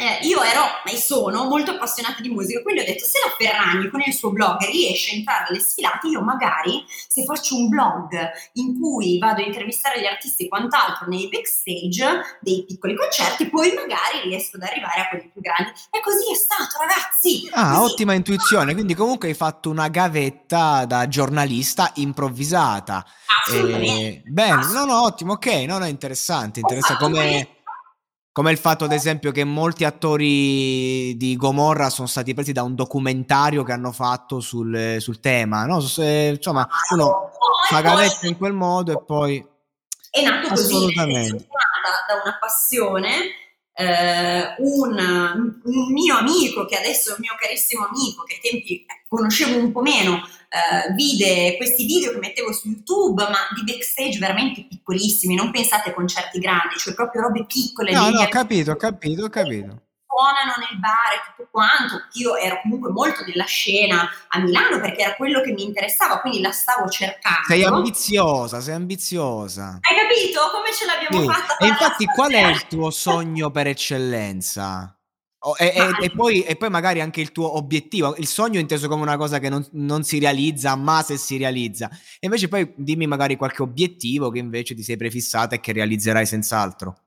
eh, 0.00 0.24
io 0.28 0.40
ero 0.42 0.62
e 0.84 0.96
sono 0.96 1.44
molto 1.48 1.72
appassionata 1.72 2.22
di 2.22 2.28
musica, 2.28 2.62
quindi 2.62 2.82
ho 2.82 2.84
detto 2.84 3.04
se 3.04 3.18
la 3.18 3.34
Ferragni 3.36 3.90
con 3.90 4.00
il 4.06 4.14
suo 4.14 4.30
blog 4.30 4.64
riesce 4.66 5.10
a 5.10 5.18
entrare 5.18 5.46
alle 5.48 5.58
sfilate, 5.58 6.06
io 6.06 6.22
magari 6.22 6.84
se 6.86 7.24
faccio 7.24 7.56
un 7.56 7.68
blog 7.68 8.16
in 8.54 8.78
cui 8.78 9.18
vado 9.18 9.42
a 9.42 9.44
intervistare 9.44 10.00
gli 10.00 10.06
artisti 10.06 10.44
e 10.44 10.48
quant'altro 10.48 11.08
nei 11.08 11.28
backstage 11.28 12.38
dei 12.40 12.64
piccoli 12.64 12.94
concerti, 12.94 13.48
poi 13.48 13.72
magari 13.74 14.20
riesco 14.22 14.56
ad 14.56 14.62
arrivare 14.62 15.00
a 15.00 15.08
quelli 15.08 15.30
più 15.32 15.40
grandi. 15.40 15.72
E 15.90 16.00
così 16.00 16.30
è 16.30 16.36
stato, 16.36 16.78
ragazzi. 16.78 17.50
Ah, 17.52 17.78
così. 17.78 17.92
ottima 17.92 18.12
intuizione, 18.12 18.74
quindi 18.74 18.94
comunque 18.94 19.26
hai 19.26 19.34
fatto 19.34 19.68
una 19.68 19.88
gavetta 19.88 20.84
da 20.84 21.08
giornalista 21.08 21.90
improvvisata. 21.96 23.04
Assolutamente. 23.44 24.18
Eh, 24.18 24.22
bene, 24.26 24.64
no, 24.72 24.84
no, 24.84 25.02
ottimo, 25.02 25.32
ok, 25.32 25.46
no, 25.66 25.78
no, 25.78 25.86
interessante, 25.86 26.60
interessante 26.60 27.02
come 27.02 27.48
come 28.38 28.52
il 28.52 28.58
fatto, 28.58 28.84
ad 28.84 28.92
esempio, 28.92 29.32
che 29.32 29.42
molti 29.42 29.84
attori 29.84 31.16
di 31.16 31.34
Gomorra 31.34 31.90
sono 31.90 32.06
stati 32.06 32.34
presi 32.34 32.52
da 32.52 32.62
un 32.62 32.76
documentario 32.76 33.64
che 33.64 33.72
hanno 33.72 33.90
fatto 33.90 34.38
sul, 34.38 34.98
sul 35.00 35.18
tema, 35.18 35.64
no? 35.64 35.80
Insomma, 35.80 36.64
uno 36.92 37.32
fa 37.68 37.80
gavetta 37.80 38.28
in 38.28 38.36
quel 38.36 38.52
modo 38.52 38.92
e 38.92 39.02
poi... 39.04 39.44
È 40.08 40.22
nato 40.22 40.50
così, 40.50 40.92
è 40.92 41.04
da 41.04 42.14
una 42.22 42.38
passione 42.38 43.10
eh, 43.78 44.54
un, 44.58 45.54
un, 45.62 45.92
mio 45.92 46.16
amico, 46.16 46.64
che 46.64 46.76
adesso 46.76 47.10
è 47.10 47.12
un 47.12 47.20
mio 47.20 47.36
carissimo 47.38 47.86
amico, 47.86 48.24
che 48.24 48.34
ai 48.34 48.50
tempi 48.50 48.84
conoscevo 49.06 49.56
un 49.56 49.70
po' 49.70 49.82
meno, 49.82 50.16
eh, 50.16 50.92
vide 50.94 51.56
questi 51.56 51.86
video 51.86 52.10
che 52.10 52.18
mettevo 52.18 52.52
su 52.52 52.68
YouTube, 52.68 53.22
ma 53.22 53.38
di 53.54 53.62
backstage 53.70 54.18
veramente 54.18 54.66
piccolissimi, 54.68 55.36
non 55.36 55.52
pensate 55.52 55.90
a 55.90 55.94
concerti 55.94 56.40
grandi, 56.40 56.76
cioè 56.76 56.94
proprio 56.94 57.22
robe 57.22 57.46
piccole. 57.46 57.92
No, 57.92 58.10
no, 58.10 58.20
ho 58.22 58.28
capito, 58.28 58.72
ho 58.72 58.76
capito, 58.76 59.24
ho 59.24 59.28
capito 59.28 59.82
suonano 60.08 60.54
nel 60.58 60.78
bar 60.80 61.12
e 61.14 61.20
tutto 61.28 61.48
quanto. 61.50 62.08
Io 62.14 62.36
ero 62.36 62.60
comunque 62.62 62.90
molto 62.90 63.22
nella 63.26 63.44
scena 63.44 64.08
a 64.28 64.38
Milano 64.40 64.80
perché 64.80 65.02
era 65.02 65.14
quello 65.14 65.42
che 65.42 65.52
mi 65.52 65.64
interessava, 65.64 66.20
quindi 66.20 66.40
la 66.40 66.50
stavo 66.50 66.88
cercando. 66.88 67.46
Sei 67.46 67.62
ambiziosa, 67.62 68.60
sei 68.60 68.74
ambiziosa. 68.74 69.78
Hai 69.82 69.96
capito? 69.96 70.40
Come 70.50 70.72
ce 70.72 70.86
l'abbiamo 70.86 71.20
sì. 71.20 71.38
fatta? 71.38 71.56
E 71.58 71.66
infatti 71.66 72.06
qual 72.06 72.32
è 72.32 72.46
il 72.48 72.66
tuo 72.66 72.90
sogno 72.90 73.50
per 73.50 73.66
eccellenza? 73.66 74.92
Oh, 75.40 75.54
e, 75.56 75.66
e, 75.66 76.04
e, 76.06 76.10
poi, 76.10 76.42
e, 76.42 76.56
poi, 76.56 76.68
magari 76.68 77.00
anche 77.00 77.20
il 77.20 77.30
tuo 77.30 77.56
obiettivo, 77.56 78.16
il 78.16 78.26
sogno 78.26 78.58
inteso 78.58 78.88
come 78.88 79.02
una 79.02 79.16
cosa 79.16 79.38
che 79.38 79.48
non, 79.48 79.64
non, 79.72 80.02
si 80.02 80.18
realizza, 80.18 80.74
ma 80.74 81.00
se 81.02 81.16
si 81.16 81.36
realizza. 81.36 81.88
E 82.18 82.26
invece 82.26 82.48
poi 82.48 82.72
dimmi 82.74 83.06
magari 83.06 83.36
qualche 83.36 83.62
obiettivo 83.62 84.30
che 84.30 84.40
invece 84.40 84.74
ti 84.74 84.82
sei 84.82 84.96
prefissata 84.96 85.54
e 85.54 85.60
che 85.60 85.72
realizzerai 85.72 86.26
senz'altro. 86.26 87.02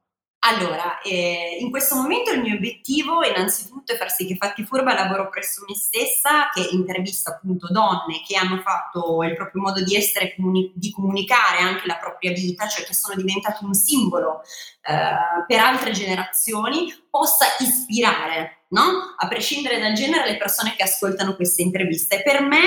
Allora, 0.52 1.00
eh, 1.00 1.58
in 1.62 1.70
questo 1.70 1.96
momento 1.96 2.32
il 2.32 2.42
mio 2.42 2.56
obiettivo 2.56 3.24
innanzitutto 3.24 3.94
è 3.94 3.98
far 3.98 4.12
sì 4.12 4.26
che 4.26 4.36
Fatti 4.36 4.66
Furba 4.66 4.94
lavoro 4.94 5.30
presso 5.30 5.64
me 5.66 5.74
stessa, 5.76 6.50
che 6.54 6.68
intervista 6.72 7.32
appunto 7.32 7.68
donne 7.72 8.22
che 8.28 8.36
hanno 8.36 8.58
fatto 8.58 9.24
il 9.24 9.34
proprio 9.34 9.62
modo 9.62 9.82
di 9.82 9.96
essere, 9.96 10.36
comuni- 10.36 10.74
di 10.76 10.92
comunicare 10.92 11.60
anche 11.60 11.88
la 11.88 11.96
propria 11.96 12.34
vita, 12.34 12.68
cioè 12.68 12.84
che 12.84 12.94
sono 12.94 13.16
diventate 13.16 13.64
un 13.64 13.74
simbolo 13.74 14.42
eh, 14.82 15.46
per 15.48 15.60
altre 15.60 15.92
generazioni, 15.92 16.94
possa 17.10 17.46
ispirare, 17.60 18.66
no? 18.72 19.16
A 19.16 19.28
prescindere 19.30 19.80
dal 19.80 19.94
genere, 19.94 20.30
le 20.30 20.38
persone 20.38 20.76
che 20.76 20.84
ascoltano 20.84 21.36
queste 21.36 21.62
interviste. 21.62 22.24
Per 22.24 22.42
me 22.42 22.60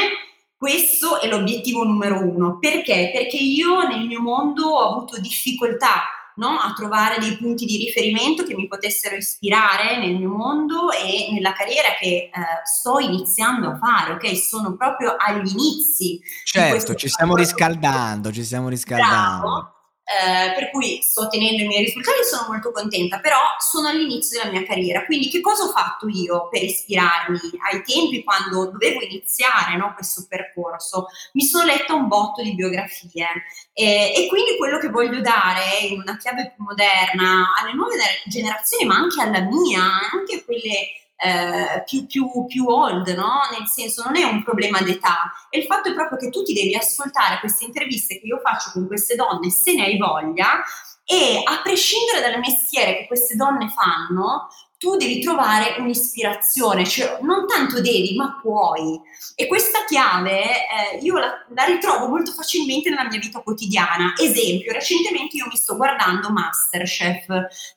questo 0.57 1.21
è 1.21 1.29
l'obiettivo 1.29 1.85
numero 1.85 2.23
uno. 2.23 2.59
Perché? 2.59 3.11
Perché 3.13 3.37
io 3.37 3.87
nel 3.87 4.07
mio 4.07 4.21
mondo 4.21 4.69
ho 4.69 4.89
avuto 4.89 5.21
difficoltà 5.21 6.05
no? 6.37 6.59
a 6.59 6.73
trovare 6.75 7.19
dei 7.21 7.37
punti 7.37 7.65
di 7.65 7.77
riferimento 7.77 8.45
che 8.45 8.55
mi 8.55 8.67
potessero 8.67 9.17
ispirare 9.17 9.99
nel 9.99 10.17
mio 10.17 10.31
mondo 10.31 10.91
e 10.91 11.31
nella 11.33 11.53
carriera 11.53 11.89
che 11.99 12.07
eh, 12.07 12.31
sto 12.65 12.99
iniziando 12.99 13.69
a 13.69 13.77
fare, 13.77 14.13
ok? 14.13 14.37
Sono 14.37 14.77
proprio 14.77 15.17
agli 15.19 15.51
inizi. 15.51 16.21
Certo, 16.45 16.95
ci 16.95 17.09
stiamo 17.09 17.35
riscaldando, 17.35 18.33
ci 18.33 18.45
stiamo 18.45 18.69
riscaldando. 18.69 19.41
Bravo. 19.41 19.74
Eh, 20.05 20.53
per 20.53 20.71
cui 20.71 21.01
sto 21.01 21.23
ottenendo 21.23 21.63
i 21.63 21.67
miei 21.67 21.85
risultati 21.85 22.21
e 22.21 22.25
sono 22.25 22.47
molto 22.49 22.71
contenta, 22.73 23.21
però 23.21 23.39
sono 23.59 23.89
all'inizio 23.89 24.39
della 24.39 24.53
mia 24.53 24.67
carriera, 24.67 25.05
quindi 25.07 25.31
che 25.31 25.41
cosa 25.41 25.65
ho 25.65 25.71
fatto 25.71 26.09
io 26.09 26.49
per 26.49 26.63
ispirarmi 26.63 27.39
ai 27.71 27.83
tempi 27.83 28.23
quando 28.23 28.71
dovevo 28.71 29.01
iniziare 29.01 29.77
no, 29.77 29.95
questo 29.95 30.27
percorso? 30.29 31.07
Mi 31.33 31.45
sono 31.45 31.65
letta 31.65 31.95
un 31.95 32.07
botto 32.07 32.43
di 32.43 32.55
biografie 32.55 33.27
eh, 33.73 34.13
e 34.15 34.27
quindi 34.29 34.59
quello 34.59 34.79
che 34.79 34.91
voglio 34.91 35.21
dare 35.21 35.87
in 35.89 36.01
una 36.01 36.19
chiave 36.19 36.53
più 36.55 36.65
moderna 36.65 37.55
alle 37.59 37.73
nuove 37.73 37.97
generazioni, 38.27 38.85
ma 38.85 38.97
anche 38.97 39.23
alla 39.23 39.41
mia, 39.41 39.83
anche 40.13 40.37
a 40.37 40.45
quelle 40.45 41.04
eh, 41.17 41.83
più, 41.85 42.07
più, 42.07 42.47
più, 42.47 42.67
old, 42.67 43.09
no? 43.09 43.41
Nel 43.57 43.67
senso, 43.67 44.03
non 44.05 44.17
è 44.17 44.25
un 44.25 44.43
problema 44.43 44.81
d'età. 44.81 45.33
E 45.51 45.59
il 45.59 45.65
fatto 45.65 45.89
è 45.89 45.95
proprio 45.95 46.19
che 46.19 46.31
tu 46.31 46.43
ti 46.43 46.53
devi 46.53 46.75
ascoltare 46.75 47.39
queste 47.41 47.65
interviste 47.65 48.19
che 48.19 48.27
io 48.27 48.41
faccio 48.43 48.71
con 48.73 48.87
queste 48.87 49.15
donne, 49.15 49.51
se 49.51 49.75
ne 49.75 49.85
hai 49.85 49.97
voglia, 49.97 50.63
e 51.07 51.41
a 51.45 51.61
prescindere 51.63 52.21
dal 52.21 52.39
mestiere 52.39 52.97
che 52.97 53.07
queste 53.07 53.37
donne 53.37 53.69
fanno, 53.69 54.49
tu 54.85 54.97
devi 54.97 55.19
trovare 55.21 55.77
un'ispirazione, 55.79 56.85
cioè 56.85 57.19
non 57.23 57.47
tanto 57.47 57.81
devi, 57.81 58.15
ma 58.17 58.39
puoi. 58.43 59.01
E 59.35 59.47
questa 59.47 59.85
chiave 59.87 60.43
eh, 60.43 60.99
io 61.01 61.17
la, 61.17 61.33
la, 61.55 61.65
ritrovo 61.65 62.09
molto 62.09 62.33
facilmente 62.33 62.91
nella 62.91 63.07
mia 63.09 63.19
vita 63.19 63.41
quotidiana. 63.41 64.13
Esempio, 64.21 64.73
recentemente 64.73 65.37
io 65.39 65.47
mi 65.47 65.57
sto 65.57 65.77
guardando 65.77 66.29
Masterchef 66.29 67.29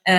eh, 0.02 0.12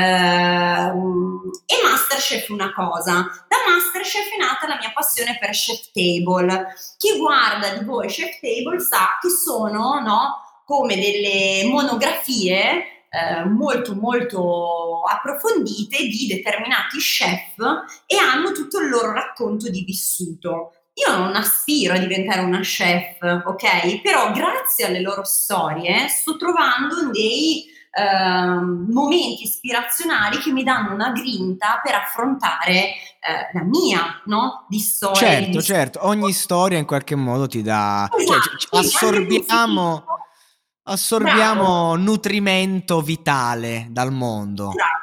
e 1.66 1.84
Masterchef 1.84 2.50
una 2.50 2.74
cosa. 2.74 3.46
Da 3.48 3.58
Masterchef 3.68 4.34
è 4.34 4.38
nata 4.40 4.68
la 4.68 4.78
mia 4.80 4.92
passione 4.92 5.38
per 5.40 5.52
Chef 5.52 5.92
Table. 5.94 6.74
Chi 6.98 7.20
guarda 7.20 7.70
di 7.70 7.86
voi 7.86 8.08
Chef 8.08 8.40
Table 8.40 8.80
sa 8.80 9.20
che 9.22 9.30
sono 9.30 10.00
no, 10.00 10.64
come 10.66 10.96
delle 10.96 11.70
monografie 11.70 12.99
eh, 13.10 13.44
molto 13.46 13.96
molto 13.96 15.02
approfondite 15.02 15.98
di 16.04 16.28
determinati 16.28 16.98
chef 17.00 17.58
e 18.06 18.18
hanno 18.18 18.52
tutto 18.52 18.80
il 18.80 18.90
loro 18.90 19.12
racconto 19.12 19.70
di 19.70 19.84
vissuto. 19.84 20.74
Io 20.94 21.18
non 21.18 21.36
aspiro 21.36 21.94
a 21.94 21.98
diventare 21.98 22.42
una 22.42 22.60
chef, 22.60 23.22
ok? 23.22 24.02
Però 24.02 24.32
grazie 24.32 24.86
alle 24.86 25.02
loro 25.02 25.24
storie 25.24 26.08
sto 26.10 26.36
trovando 26.36 27.10
dei 27.12 27.66
eh, 27.92 28.62
momenti 28.62 29.44
ispirazionali 29.44 30.38
che 30.38 30.52
mi 30.52 30.64
danno 30.64 30.94
una 30.94 31.12
grinta 31.12 31.80
per 31.82 31.96
affrontare 31.96 32.74
eh, 32.74 33.50
la 33.54 33.64
mia, 33.64 34.22
no? 34.26 34.66
Di 34.68 34.80
storia. 34.80 35.16
Certo, 35.16 35.58
di 35.58 35.64
certo, 35.64 36.00
ogni 36.06 36.34
storia 36.34 36.78
in 36.78 36.86
qualche 36.86 37.16
modo 37.16 37.48
ti 37.48 37.62
dà... 37.62 38.08
Cioè, 38.12 38.22
esatto, 38.22 38.58
cioè, 38.58 38.80
assorbiamo 38.80 40.04
assorbiamo 40.90 41.62
Bravo. 41.94 41.96
nutrimento 41.96 43.02
vitale 43.02 43.88
dal 43.90 44.12
mondo. 44.12 44.72
Esatto, 44.72 44.99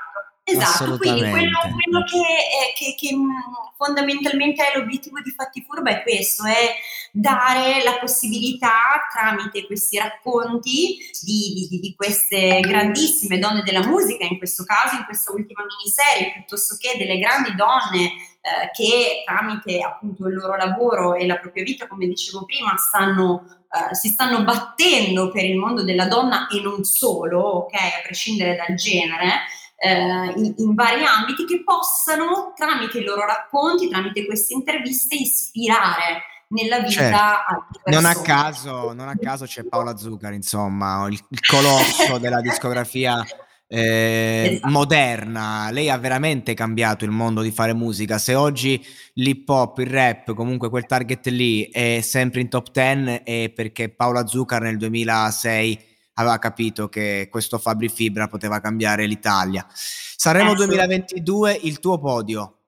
esatto. 0.47 0.97
quindi 0.97 1.21
quello, 1.29 1.59
quello 1.61 2.05
che, 2.05 2.23
è, 2.23 2.73
che, 2.77 2.95
che, 2.97 3.15
mm, 3.15 3.29
fondamentalmente 3.77 4.63
è 4.63 4.79
l'obiettivo 4.79 5.21
di 5.21 5.31
Fatti 5.31 5.63
Furba 5.63 5.91
è 5.91 6.03
questo, 6.03 6.45
è 6.45 6.75
dare 7.11 7.83
la 7.83 7.99
possibilità 7.99 8.71
tramite 9.13 9.67
questi 9.67 9.99
racconti 9.99 10.99
di, 11.23 11.67
di, 11.69 11.81
di, 11.81 11.95
queste 11.97 12.61
grandissime 12.61 13.39
donne 13.39 13.63
della 13.63 13.85
musica, 13.85 14.25
in 14.25 14.39
questo 14.39 14.65
caso 14.65 14.97
in 14.97 15.05
questa 15.05 15.33
ultima 15.33 15.65
miniserie, 15.65 16.33
piuttosto 16.33 16.77
che 16.79 16.97
delle 16.97 17.19
grandi 17.19 17.55
donne 17.55 18.05
eh, 18.05 18.71
che 18.73 19.23
tramite 19.25 19.81
appunto 19.81 20.29
il 20.29 20.35
loro 20.35 20.57
lavoro 20.57 21.15
e 21.15 21.27
la 21.27 21.39
propria 21.39 21.65
vita, 21.65 21.89
come 21.89 22.07
dicevo 22.07 22.45
prima, 22.45 22.77
stanno 22.77 23.65
Uh, 23.69 23.93
si 23.95 24.11
stanno 24.11 24.45
battendo 24.45 25.29
per 25.31 25.45
il 25.45 25.57
mondo 25.57 25.83
della 25.83 26.07
donna 26.07 26.47
e 26.47 26.61
non 26.61 26.85
solo, 26.85 27.41
ok, 27.41 27.75
a 27.75 28.01
prescindere 28.05 28.55
dal 28.55 28.77
genere, 28.77 29.43
in, 29.79 30.55
in, 30.57 30.75
vari 30.75 31.05
ambiti, 31.05 31.45
che 31.45 31.63
possano, 31.63 32.53
tramite 32.57 32.99
i 32.99 33.05
loro 33.05 33.27
racconti, 33.27 33.89
tramite 33.89 34.25
queste 34.25 34.55
interviste, 34.55 35.17
ispirare 35.17 36.23
nella 36.49 36.79
vita 36.79 37.45
certo. 37.45 37.91
non 37.91 38.05
a, 38.05 38.15
caso, 38.15 38.93
non 38.93 39.09
a 39.09 39.17
caso 39.17 39.47
c'è 39.47 39.65
Paola 39.65 39.97
Zuccar, 39.97 40.33
insomma, 40.33 41.07
il, 41.09 41.21
il 41.29 41.41
colosso 41.41 42.19
della 42.19 42.41
discografia 42.41 43.25
eh, 43.69 44.53
esatto. 44.53 44.71
moderna. 44.71 45.71
Lei 45.71 45.91
ha 45.91 45.99
veramente 45.99 46.55
cambiato 46.55 47.05
il 47.05 47.11
mondo 47.11 47.43
di 47.43 47.51
fare 47.51 47.75
musica. 47.75 48.19
Se 48.19 48.35
oggi 48.35 48.85
l'hip 49.15 49.49
hop, 49.49 49.79
il 49.79 49.87
rap, 49.87 50.35
comunque 50.35 50.71
quel 50.71 50.87
target 50.87 51.27
lì 51.29 51.69
è 51.71 52.01
sempre 52.01 52.41
in 52.41 52.49
top 52.49 52.71
10 52.71 53.23
è 53.25 53.53
perché 53.55 53.89
Paola 53.89 54.27
Zuccar 54.27 54.63
nel 54.63 54.77
2006 54.77 55.95
aveva 56.19 56.39
capito 56.39 56.89
che 56.89 57.29
questo 57.31 57.59
Fabri 57.59 57.89
Fibra 57.89 58.29
poteva 58.29 58.61
cambiare 58.61 59.07
l'Italia. 59.07 59.67
Saremo 59.71 60.53
eh, 60.53 60.57
2022 60.57 61.61
il 61.63 61.79
tuo 61.79 61.99
podio. 61.99 62.59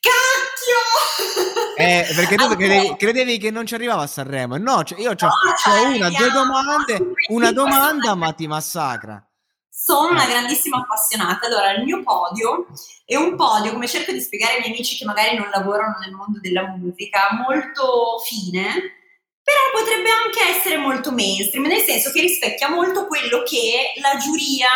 Cacchio! 0.00 1.74
Eh, 1.76 2.06
perché 2.14 2.36
tu 2.36 2.46
credevi, 2.48 2.96
credevi, 2.96 3.38
che 3.38 3.50
non 3.50 3.66
ci 3.66 3.74
arrivava 3.74 4.02
a 4.02 4.06
Sanremo. 4.06 4.56
No, 4.56 4.84
cioè 4.84 5.00
io 5.00 5.10
ho 5.10 5.14
no, 5.18 5.96
una, 5.96 6.08
due 6.10 6.30
domande, 6.30 7.12
una 7.30 7.52
domanda, 7.52 8.14
ma 8.14 8.32
ti 8.32 8.46
massacra. 8.46 9.24
Sono 9.68 10.10
una 10.10 10.24
grandissima 10.24 10.78
appassionata. 10.78 11.46
Allora, 11.46 11.72
il 11.72 11.84
mio 11.84 12.02
podio 12.02 12.68
è 13.04 13.16
un 13.16 13.36
podio, 13.36 13.72
come 13.72 13.88
cerco 13.88 14.12
di 14.12 14.20
spiegare 14.20 14.54
ai 14.54 14.60
miei 14.60 14.72
amici 14.72 14.96
che 14.96 15.04
magari 15.04 15.36
non 15.36 15.50
lavorano 15.50 15.98
nel 15.98 16.12
mondo 16.12 16.38
della 16.40 16.68
musica, 16.68 17.28
molto 17.44 18.18
fine, 18.24 19.03
però 19.44 19.60
potrebbe 19.78 20.08
anche 20.08 20.56
essere 20.56 20.78
molto 20.78 21.12
mainstream, 21.12 21.66
nel 21.66 21.82
senso 21.82 22.10
che 22.10 22.22
rispecchia 22.22 22.70
molto 22.70 23.06
quello 23.06 23.42
che 23.42 23.92
la 24.00 24.16
giuria 24.16 24.68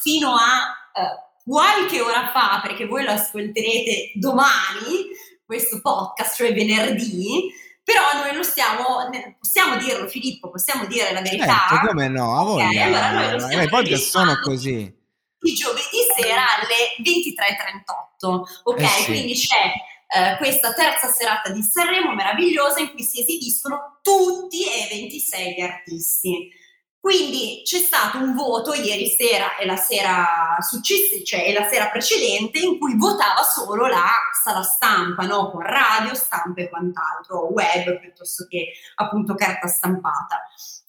fino 0.00 0.34
a 0.34 0.74
uh, 0.94 1.50
qualche 1.50 2.00
ora 2.00 2.30
fa, 2.32 2.60
perché 2.62 2.86
voi 2.86 3.04
lo 3.04 3.10
ascolterete 3.10 4.12
domani, 4.14 5.12
questo 5.44 5.82
podcast, 5.82 6.36
cioè 6.36 6.54
venerdì, 6.54 7.52
però 7.84 8.00
noi 8.14 8.34
lo 8.34 8.42
stiamo, 8.42 9.10
possiamo 9.38 9.76
dirlo 9.76 10.08
Filippo, 10.08 10.48
possiamo 10.48 10.86
dire 10.86 11.12
la 11.12 11.20
verità. 11.20 11.66
Certo, 11.68 11.86
come 11.88 12.08
no, 12.08 12.40
a 12.40 12.44
voi. 12.44 12.64
Okay, 12.64 12.78
allora 12.78 13.36
noi 13.36 13.62
I 13.62 13.68
podcast 13.68 14.08
sono 14.08 14.40
così. 14.40 15.02
Il 15.40 15.54
giovedì 15.54 15.98
sera 16.16 16.44
alle 16.56 16.96
23.38, 17.04 18.62
ok? 18.62 18.80
Eh 18.80 18.86
sì. 18.86 19.04
Quindi 19.04 19.34
c'è 19.34 19.70
eh, 20.14 20.36
questa 20.36 20.72
terza 20.72 21.08
serata 21.08 21.50
di 21.50 21.62
Sanremo 21.62 22.14
meravigliosa 22.14 22.78
in 22.78 22.90
cui 22.90 23.02
si 23.02 23.20
esibiscono 23.20 23.98
tutti 24.00 24.64
e 24.64 24.86
26 24.88 25.54
gli 25.54 25.60
artisti. 25.60 26.62
Quindi 27.04 27.60
c'è 27.64 27.80
stato 27.80 28.16
un 28.16 28.34
voto 28.34 28.72
ieri 28.72 29.08
sera 29.08 29.56
e 29.56 29.66
la 29.66 29.76
sera 29.76 30.56
successiva, 30.60 31.22
cioè 31.22 31.52
la 31.52 31.68
sera 31.68 31.90
precedente, 31.90 32.60
in 32.60 32.78
cui 32.78 32.96
votava 32.96 33.42
solo 33.42 33.86
la 33.86 34.08
sala 34.42 34.62
stampa, 34.62 35.26
no? 35.26 35.50
con 35.50 35.60
radio, 35.60 36.14
stampa 36.14 36.62
e 36.62 36.70
quant'altro, 36.70 37.52
web 37.52 38.00
piuttosto 38.00 38.46
che 38.48 38.68
appunto 38.94 39.34
carta 39.34 39.66
stampata. 39.66 40.40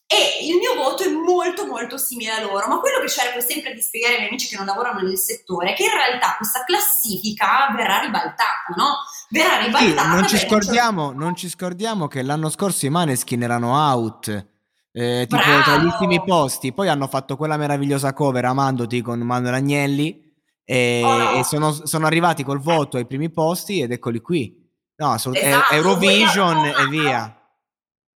E 0.07 0.45
il 0.45 0.57
mio 0.57 0.75
voto 0.75 1.03
è 1.03 1.09
molto 1.09 1.65
molto 1.65 1.97
simile 1.97 2.31
a 2.31 2.41
loro, 2.41 2.67
ma 2.67 2.79
quello 2.79 2.99
che 2.99 3.09
cerco 3.09 3.41
sempre 3.41 3.73
di 3.73 3.81
spiegare 3.81 4.13
ai 4.13 4.19
miei 4.19 4.31
amici 4.31 4.47
che 4.47 4.57
non 4.57 4.65
lavorano 4.65 5.01
nel 5.01 5.17
settore 5.17 5.71
è 5.71 5.75
che 5.75 5.83
in 5.83 5.91
realtà 5.91 6.35
questa 6.37 6.63
classifica 6.63 7.73
verrà 7.75 7.99
ribaltata, 8.01 8.73
no? 8.75 8.97
Verrà 9.29 9.57
ribaltata. 9.57 10.01
Sì, 10.01 10.15
non, 10.15 10.27
ci 10.27 10.37
scordiamo, 10.37 11.11
non 11.11 11.35
ci 11.35 11.49
scordiamo 11.49 12.07
che 12.07 12.21
l'anno 12.21 12.49
scorso 12.49 12.85
i 12.85 12.89
Maneskin 12.89 13.41
erano 13.41 13.75
out 13.75 14.53
eh, 14.97 15.25
tipo 15.27 15.41
Bravo! 15.41 15.63
tra 15.63 15.77
gli 15.77 15.83
ultimi 15.83 16.23
posti. 16.23 16.71
Poi 16.71 16.87
hanno 16.87 17.07
fatto 17.07 17.35
quella 17.35 17.57
meravigliosa 17.57 18.13
cover 18.13 18.45
Amandoti 18.45 19.01
con 19.01 19.19
Manuel 19.19 19.55
Agnelli 19.55 20.33
e, 20.63 21.01
oh 21.03 21.17
no. 21.17 21.31
e 21.33 21.43
sono, 21.43 21.73
sono, 21.73 22.05
arrivati 22.05 22.43
col 22.43 22.61
voto 22.61 22.95
ai 22.95 23.05
primi 23.05 23.29
posti 23.29 23.81
ed 23.81 23.91
eccoli 23.91 24.21
qui. 24.21 24.63
No, 24.95 25.11
assolut- 25.11 25.43
esatto, 25.43 25.73
Eurovision 25.73 26.65
e 26.65 26.87
via. 26.89 27.44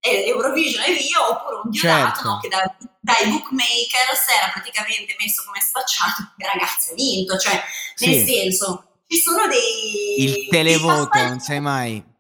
Eurovision 0.00 0.85
e 0.85 0.92
via, 0.94 1.28
oppure 1.28 1.61
un 1.64 1.70
Diodato 1.70 2.14
certo. 2.14 2.28
no, 2.28 2.38
che 2.40 2.48
da, 2.48 2.76
dai 3.00 3.28
bookmakers 3.28 4.28
era 4.37 4.50
praticamente 4.52 5.16
messo 5.18 5.42
come 5.44 5.61
spacciato 5.61 6.32
e 6.37 6.46
ragazzi 6.46 6.92
ha 6.92 6.94
vinto, 6.94 7.37
cioè 7.38 7.62
nel 7.98 8.14
sì. 8.14 8.24
senso 8.24 9.00
ci 9.09 9.18
sono 9.18 9.46
dei... 9.46 10.22
Il 10.24 10.48
televoto, 10.48 11.18
non 11.18 11.40
sai 11.40 11.61
mai 11.61 12.14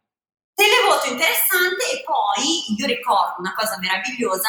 poi 2.36 2.74
io 2.76 2.86
ricordo 2.86 3.36
una 3.38 3.54
cosa 3.56 3.78
meravigliosa 3.80 4.48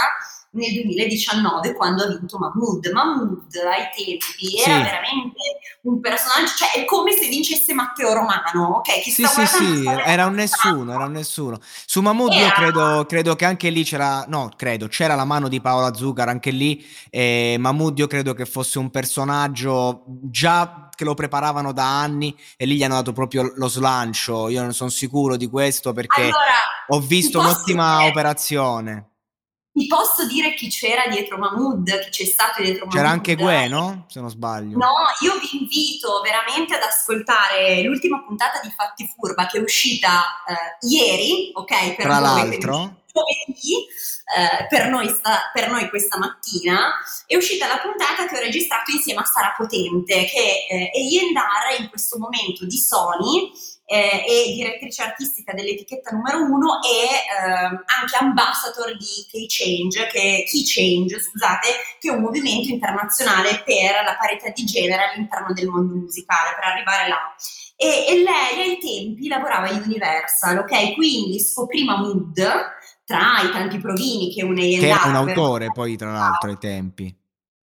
nel 0.51 0.73
2019 0.73 1.73
quando 1.73 2.03
ha 2.03 2.07
vinto 2.07 2.37
Mahmood. 2.37 2.89
Mahmood 2.91 3.55
ai 3.55 3.89
tempi 3.95 4.57
sì. 4.57 4.69
era 4.69 4.81
veramente 4.81 5.59
un 5.83 5.99
personaggio, 5.99 6.53
cioè 6.57 6.81
è 6.81 6.85
come 6.85 7.11
se 7.13 7.27
vincesse 7.27 7.73
Matteo 7.73 8.13
Romano, 8.13 8.77
ok? 8.77 9.01
Chi 9.01 9.11
sì, 9.11 9.25
sì, 9.25 9.45
sì, 9.45 9.85
era 9.85 10.25
un 10.25 10.33
nessuno, 10.33 10.93
era 10.93 11.05
un 11.05 11.11
nessuno. 11.11 11.59
Su 11.85 12.01
Mahmood 12.01 12.33
era... 12.33 12.45
io 12.45 12.51
credo, 12.51 13.05
credo, 13.05 13.35
che 13.35 13.45
anche 13.45 13.69
lì 13.69 13.83
c'era, 13.83 14.25
no, 14.27 14.51
credo, 14.55 14.87
c'era 14.87 15.15
la 15.15 15.25
mano 15.25 15.47
di 15.47 15.61
Paola 15.61 15.93
Zuccar 15.93 16.27
anche 16.27 16.51
lì 16.51 16.85
e 17.09 17.55
Mahmood 17.59 17.99
io 17.99 18.07
credo 18.07 18.33
che 18.33 18.45
fosse 18.45 18.79
un 18.79 18.89
personaggio 18.89 20.03
già 20.07 20.86
che 20.97 21.03
lo 21.03 21.13
preparavano 21.13 21.73
da 21.73 22.01
anni 22.01 22.35
e 22.57 22.65
lì 22.65 22.75
gli 22.75 22.83
hanno 22.83 22.95
dato 22.95 23.13
proprio 23.13 23.51
lo 23.55 23.67
slancio. 23.67 24.49
Io 24.49 24.63
non 24.63 24.73
sono 24.73 24.89
sicuro 24.89 25.37
di 25.37 25.45
questo 25.47 25.93
perché 25.93 26.23
allora, 26.23 26.55
ho 26.87 26.99
visto 26.99 27.37
un'ottima 27.39 27.99
dire, 27.99 28.09
operazione. 28.09 29.09
ti 29.71 29.85
posso 29.85 30.25
dire 30.25 30.55
chi 30.55 30.69
c'era 30.69 31.05
dietro 31.07 31.37
Mahmood, 31.37 31.99
chi 31.99 32.09
c'è 32.09 32.25
stato 32.25 32.63
dietro 32.63 32.85
Mahmood. 32.85 32.95
C'era 32.95 33.09
anche 33.09 33.35
Gue, 33.35 33.67
no? 33.67 34.05
Se 34.07 34.19
non 34.19 34.31
sbaglio. 34.31 34.75
No, 34.75 34.89
io 35.21 35.37
vi 35.37 35.59
invito 35.59 36.19
veramente 36.23 36.73
ad 36.73 36.81
ascoltare 36.81 37.83
l'ultima 37.83 38.23
puntata 38.25 38.59
di 38.63 38.73
Fatti 38.75 39.07
Furba 39.15 39.45
che 39.45 39.59
è 39.59 39.61
uscita 39.61 40.23
eh, 40.47 40.87
ieri, 40.87 41.51
ok? 41.53 41.95
Per 41.95 42.05
Tra 42.05 42.17
l'altro. 42.17 43.03
Giovedì, 43.17 43.85
eh, 44.37 44.67
per, 44.67 44.89
noi 44.89 45.07
sta, 45.09 45.49
per 45.53 45.69
noi 45.69 45.89
questa 45.89 46.17
mattina, 46.17 46.93
è 47.25 47.35
uscita 47.35 47.67
la 47.67 47.79
puntata 47.79 48.27
che 48.27 48.37
ho 48.37 48.41
registrato 48.41 48.91
insieme 48.91 49.21
a 49.21 49.25
Sara 49.25 49.53
Potente, 49.57 50.25
che 50.25 50.65
eh, 50.69 50.91
è 50.91 50.97
Yendar 50.99 51.79
in 51.79 51.89
questo 51.89 52.17
momento 52.17 52.65
di 52.65 52.77
Sony 52.77 53.51
eh, 53.89 54.23
e 54.27 54.53
direttrice 54.53 55.01
artistica 55.01 55.53
dell'etichetta 55.53 56.11
numero 56.11 56.43
uno 56.43 56.81
e 56.83 57.07
eh, 57.07 57.83
anche 57.85 58.17
ambassador 58.19 58.95
di 58.97 59.25
K-Change, 59.31 60.07
che, 60.07 60.43
Key 60.45 60.63
Change, 60.65 61.21
scusate, 61.21 61.67
che 61.99 62.09
è 62.09 62.11
un 62.11 62.21
movimento 62.21 62.69
internazionale 62.69 63.63
per 63.63 64.03
la 64.03 64.17
parità 64.19 64.49
di 64.49 64.65
genere 64.65 65.09
all'interno 65.09 65.53
del 65.53 65.67
mondo 65.67 65.95
musicale, 65.95 66.53
per 66.55 66.65
arrivare 66.65 67.07
là. 67.07 67.33
E, 67.77 68.07
e 68.09 68.23
lei 68.23 68.69
ai 68.69 68.77
tempi 68.77 69.27
lavorava 69.29 69.69
in 69.69 69.83
Universal, 69.85 70.57
ok? 70.57 70.93
Quindi 70.93 71.39
scoprì 71.39 71.85
Mahmood 71.85 72.75
tra 73.07 73.39
i 73.41 73.51
tanti 73.51 73.77
provini 73.77 74.33
che 74.33 74.43
un 74.43 74.55
Che 74.55 74.85
era 74.85 75.05
un 75.05 75.15
autore 75.15 75.71
poi 75.71 75.95
tra 75.95 76.11
l'altro 76.11 76.49
ai 76.49 76.57
tempi. 76.57 77.15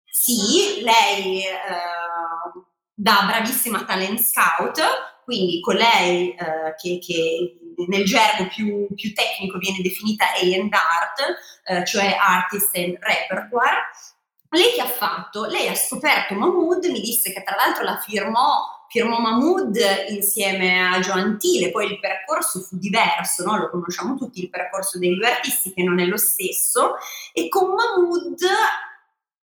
Sì, 0.06 0.80
lei 0.80 1.42
eh, 1.44 2.64
da 2.94 3.24
bravissima 3.26 3.84
talent 3.84 4.20
scout 4.20 4.80
quindi 5.24 5.60
con 5.60 5.74
lei 5.74 6.30
eh, 6.30 6.74
che, 6.76 6.98
che, 6.98 7.58
nel 7.88 8.04
gergo 8.04 8.46
più, 8.48 8.86
più, 8.94 9.12
tecnico 9.14 9.58
viene 9.58 9.82
definita 9.82 10.26
A&Art, 10.26 11.38
eh, 11.64 11.84
cioè 11.86 12.14
Artist 12.18 12.76
and 12.76 12.98
Repertoire, 13.00 13.88
lei 14.50 14.72
che 14.74 14.82
ha 14.82 14.86
fatto? 14.86 15.46
Lei 15.46 15.66
ha 15.66 15.74
scoperto 15.74 16.34
Mahmood, 16.34 16.84
mi 16.86 17.00
disse 17.00 17.32
che 17.32 17.42
tra 17.42 17.56
l'altro 17.56 17.82
la 17.82 17.98
firmò, 17.98 18.83
firmò 18.94 19.18
Mahmood 19.18 19.76
insieme 20.10 20.86
a 20.86 21.00
Joantile, 21.00 21.72
poi 21.72 21.90
il 21.90 21.98
percorso 21.98 22.60
fu 22.60 22.76
diverso, 22.78 23.44
no? 23.44 23.56
lo 23.56 23.68
conosciamo 23.68 24.14
tutti, 24.14 24.40
il 24.40 24.50
percorso 24.50 25.00
dei 25.00 25.16
due 25.16 25.32
artisti 25.32 25.72
che 25.72 25.82
non 25.82 25.98
è 25.98 26.04
lo 26.04 26.16
stesso, 26.16 26.94
e 27.32 27.48
con 27.48 27.74
Mahmood 27.74 28.38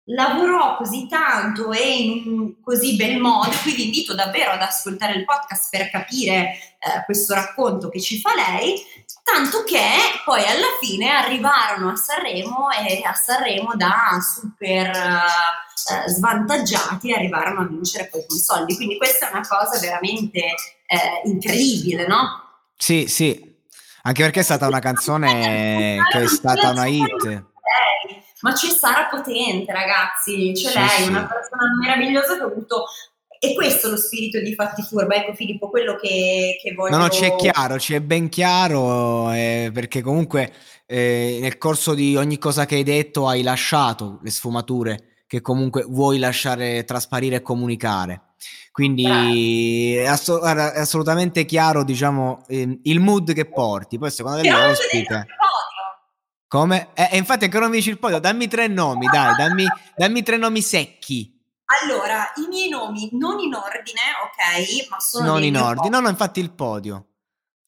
lavorò 0.09 0.77
così 0.77 1.07
tanto 1.07 1.71
e 1.71 1.97
in 1.97 2.27
un 2.27 2.61
così 2.61 2.95
bel 2.95 3.17
modo, 3.19 3.51
qui 3.61 3.73
vi 3.73 3.85
invito 3.85 4.15
davvero 4.15 4.51
ad 4.51 4.61
ascoltare 4.61 5.13
il 5.13 5.25
podcast 5.25 5.69
per 5.69 5.89
capire 5.89 6.33
eh, 6.33 7.03
questo 7.05 7.33
racconto 7.33 7.89
che 7.89 7.99
ci 7.99 8.19
fa 8.19 8.31
lei, 8.35 8.81
tanto 9.23 9.63
che 9.63 9.79
poi 10.25 10.41
alla 10.45 10.77
fine 10.79 11.09
arrivarono 11.09 11.91
a 11.91 11.95
Sanremo 11.95 12.69
e 12.71 13.01
a 13.03 13.13
Sanremo 13.13 13.73
da 13.75 14.17
super 14.21 14.87
eh, 14.95 16.09
svantaggiati 16.09 17.13
arrivarono 17.13 17.61
a 17.61 17.67
vincere 17.67 18.07
poi 18.07 18.25
con 18.27 18.37
soldi, 18.37 18.75
quindi 18.75 18.97
questa 18.97 19.27
è 19.27 19.31
una 19.31 19.47
cosa 19.47 19.79
veramente 19.79 20.39
eh, 20.39 21.21
incredibile, 21.25 22.07
no? 22.07 22.47
Sì, 22.75 23.07
sì, 23.07 23.57
anche 24.03 24.23
perché 24.23 24.39
è 24.39 24.43
stata 24.43 24.65
una 24.65 24.79
canzone 24.79 25.97
che 26.11 26.23
è 26.23 26.27
stata 26.27 26.69
una 26.69 26.87
hit 26.87 27.47
ma 28.41 28.53
c'è 28.53 28.67
Sara 28.67 29.07
Potente, 29.09 29.71
ragazzi, 29.71 30.51
c'è 30.53 30.69
sì, 30.69 30.77
lei, 30.77 31.03
sì. 31.03 31.09
una 31.09 31.27
persona 31.27 31.63
meravigliosa 31.79 32.35
che 32.35 32.41
ha 32.41 32.45
avuto 32.45 32.85
e 33.41 33.53
questo 33.53 33.87
è 33.87 33.89
lo 33.91 33.97
spirito 33.97 34.39
di 34.39 34.53
Fatti 34.53 34.81
Furba. 34.81 35.15
Ecco 35.15 35.33
Filippo, 35.33 35.69
quello 35.69 35.95
che, 35.95 36.57
che 36.61 36.73
voglio... 36.73 36.97
No, 36.97 37.03
no, 37.03 37.07
c'è 37.07 37.35
chiaro, 37.35 37.77
c'è 37.77 38.01
ben 38.01 38.27
chiaro, 38.27 39.31
eh, 39.31 39.71
perché 39.73 40.01
comunque 40.01 40.51
eh, 40.85 41.39
nel 41.41 41.57
corso 41.57 41.93
di 41.93 42.17
ogni 42.17 42.37
cosa 42.37 42.65
che 42.65 42.75
hai 42.75 42.83
detto 42.83 43.27
hai 43.27 43.41
lasciato 43.41 44.19
le 44.21 44.29
sfumature 44.29 45.03
che 45.25 45.39
comunque 45.41 45.85
vuoi 45.87 46.19
lasciare 46.19 46.83
trasparire 46.83 47.37
e 47.37 47.41
comunicare. 47.41 48.23
Quindi 48.71 49.95
è, 49.95 50.05
ass- 50.05 50.41
è, 50.41 50.79
assolutamente 50.79 51.45
chiaro, 51.45 51.83
diciamo, 51.83 52.43
eh, 52.47 52.79
il 52.83 52.99
mood 52.99 53.33
che 53.33 53.45
porti. 53.45 53.97
Poi 53.97 54.11
secondo 54.11 54.41
me 54.41 54.49
l'ospite... 54.49 55.27
Come? 56.49 56.89
Eh, 56.95 57.15
infatti 57.15 57.43
ancora 57.43 57.65
non 57.65 57.69
mi 57.69 57.77
dici 57.77 57.91
il 57.91 57.99
podio, 57.99 58.17
dammi 58.17 58.47
tre 58.47 58.65
nomi, 58.65 59.05
dai, 59.05 59.35
dammi, 59.35 59.67
dammi 59.95 60.23
tre 60.23 60.35
nomi 60.35 60.63
secchi. 60.63 61.31
Allora, 61.83 62.31
i 62.37 62.47
miei 62.47 62.69
nomi 62.69 63.07
non 63.11 63.37
in 63.37 63.53
ordine, 63.53 64.01
ok, 64.23 64.89
ma 64.89 64.99
sono 64.99 65.27
Non 65.27 65.43
in 65.43 65.55
ordine, 65.55 65.89
no, 65.89 65.99
no, 65.99 66.09
infatti 66.09 66.39
il 66.39 66.49
podio. 66.49 67.05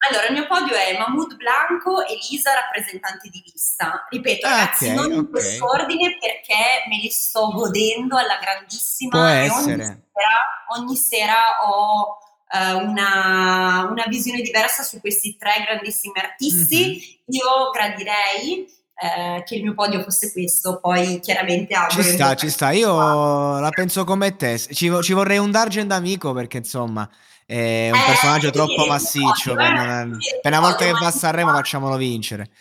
Allora, 0.09 0.25
il 0.25 0.33
mio 0.33 0.47
podio 0.47 0.73
è 0.73 0.97
Mahmoud 0.97 1.35
Blanco, 1.35 2.03
Elisa, 2.07 2.55
rappresentante 2.55 3.29
di 3.29 3.43
lista. 3.45 4.07
Ripeto, 4.09 4.47
ah, 4.47 4.49
ragazzi, 4.49 4.85
okay, 4.85 4.95
non 4.95 5.11
in 5.11 5.19
okay. 5.19 5.29
quest'ordine 5.29 6.17
perché 6.19 6.89
me 6.89 6.97
li 6.97 7.09
sto 7.11 7.51
godendo 7.51 8.17
alla 8.17 8.39
grandissima. 8.41 9.11
Può 9.11 9.21
essere. 9.21 9.83
Ogni 9.83 9.85
sera, 9.85 10.75
ogni 10.75 10.95
sera 10.95 11.37
ho 11.67 12.17
uh, 12.51 12.77
una, 12.77 13.87
una, 13.89 14.05
visione 14.07 14.41
diversa 14.41 14.83
su 14.83 14.99
questi 14.99 15.37
tre 15.37 15.63
grandissimi 15.65 16.19
artisti. 16.19 16.85
Mm-hmm. 16.85 16.99
Io 17.27 17.69
gradirei 17.71 18.67
eh, 19.01 19.43
che 19.43 19.55
il 19.55 19.63
mio 19.63 19.73
podio 19.73 20.03
fosse 20.03 20.31
questo, 20.31 20.79
poi 20.79 21.19
chiaramente 21.21 21.73
Ci 21.89 22.03
sta, 22.03 22.35
ci 22.35 22.49
sta, 22.49 22.71
io 22.71 23.59
la 23.59 23.69
penso 23.69 24.03
come 24.03 24.35
te, 24.35 24.59
ci, 24.59 24.91
ci 25.01 25.13
vorrei 25.13 25.37
un 25.37 25.49
Dargent 25.49 25.91
amico 25.91 26.33
perché 26.33 26.57
insomma 26.57 27.09
è 27.45 27.89
un 27.91 27.97
eh, 27.97 28.05
personaggio 28.05 28.47
sì, 28.47 28.51
troppo 28.51 28.85
massiccio, 28.85 29.55
podio, 29.55 29.55
per, 29.55 30.17
sì, 30.19 30.39
per 30.41 30.51
una 30.51 30.61
volta 30.61 30.85
che 30.85 30.91
va 30.91 31.07
a 31.07 31.11
Sanremo 31.11 31.51
facciamolo 31.51 31.97
vincere. 31.97 32.51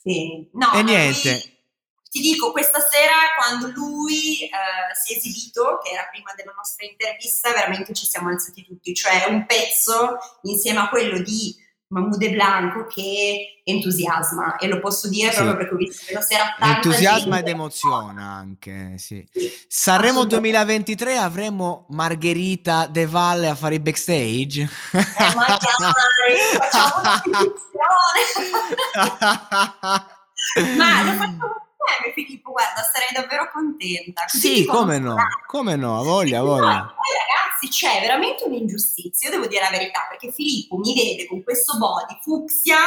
Sì, 0.00 0.48
no, 0.52 0.72
e 0.72 0.82
niente 0.82 1.57
ti 2.10 2.20
dico, 2.20 2.52
questa 2.52 2.80
sera 2.80 3.14
quando 3.36 3.70
lui 3.74 4.42
eh, 4.42 4.50
si 4.94 5.14
è 5.14 5.16
esibito, 5.16 5.78
che 5.82 5.92
era 5.92 6.08
prima 6.10 6.32
della 6.36 6.52
nostra 6.56 6.86
intervista, 6.86 7.52
veramente 7.52 7.92
ci 7.94 8.06
siamo 8.06 8.28
alzati 8.28 8.64
tutti, 8.64 8.94
cioè 8.94 9.26
un 9.28 9.46
pezzo 9.46 10.18
insieme 10.42 10.80
a 10.80 10.88
quello 10.88 11.18
di 11.20 11.66
Mahmoud 11.90 12.30
Blanco 12.30 12.86
che 12.86 13.62
entusiasma 13.64 14.56
e 14.56 14.68
lo 14.68 14.78
posso 14.78 15.08
dire 15.08 15.30
sì. 15.30 15.36
proprio 15.36 15.56
perché 15.56 15.74
ho 15.74 15.76
visto 15.78 16.04
che 16.06 16.12
la 16.12 16.20
sera 16.20 16.54
entusiasma 16.58 17.36
gente. 17.36 17.50
ed 17.50 17.56
emoziona 17.56 18.30
anche 18.30 18.94
sì. 18.98 19.26
sì 19.32 19.50
Sanremo 19.66 20.24
2023 20.24 21.16
avremo 21.16 21.86
Margherita 21.88 22.86
De 22.86 23.06
Valle 23.06 23.48
a 23.48 23.54
fare 23.54 23.76
i 23.76 23.80
backstage 23.80 24.68
eh, 24.92 25.34
magari 25.34 26.36
facciamo 26.52 27.00
una 27.00 27.22
ma 30.76 31.02
lo 31.02 31.12
facciamo 31.12 31.67
insieme, 31.88 32.12
Filippo, 32.14 32.50
guarda, 32.52 32.82
sarei 32.82 33.08
davvero 33.12 33.50
contenta. 33.50 34.24
Così 34.30 34.56
sì, 34.56 34.64
come 34.64 34.98
no, 34.98 35.16
come 35.46 35.76
no, 35.76 36.00
a 36.00 36.02
voglia, 36.02 36.40
a 36.40 36.42
voglia. 36.42 36.78
No, 36.78 36.94
poi 36.94 37.12
ragazzi, 37.16 37.68
c'è 37.68 38.00
veramente 38.00 38.44
un'ingiustizia, 38.44 39.28
io 39.28 39.36
devo 39.36 39.48
dire 39.48 39.62
la 39.62 39.70
verità, 39.70 40.06
perché 40.08 40.32
Filippo 40.32 40.76
mi 40.76 40.94
vede 40.94 41.26
con 41.26 41.42
questo 41.42 41.78
body 41.78 42.18
fucsia, 42.22 42.78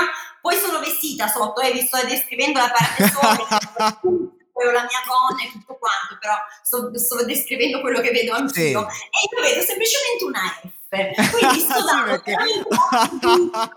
poi 0.42 0.58
sono 0.58 0.80
vestita 0.80 1.28
sotto, 1.28 1.62
e 1.62 1.72
vi 1.72 1.82
sto 1.82 1.98
descrivendo 2.06 2.60
la 2.60 2.72
parte 2.72 3.08
sopra, 3.08 3.60
poi 4.02 4.66
la 4.66 4.86
mia 4.86 5.02
gonna 5.06 5.44
e 5.44 5.52
tutto 5.52 5.78
quanto, 5.78 6.18
però 6.20 6.36
sto, 6.64 6.98
sto 6.98 7.26
descrivendo 7.26 7.82
quello 7.82 8.00
che 8.02 8.12
vedo 8.12 8.34
anch'io, 8.34 8.88
sì. 8.90 9.02
e 9.02 9.36
io 9.36 9.42
vedo 9.42 9.62
semplicemente 9.62 10.24
una 10.24 10.42
F, 10.62 11.30
quindi 11.32 11.60
sto 11.60 11.82
dando 11.86 12.22
sì, 12.22 12.36
perché... 12.36 13.70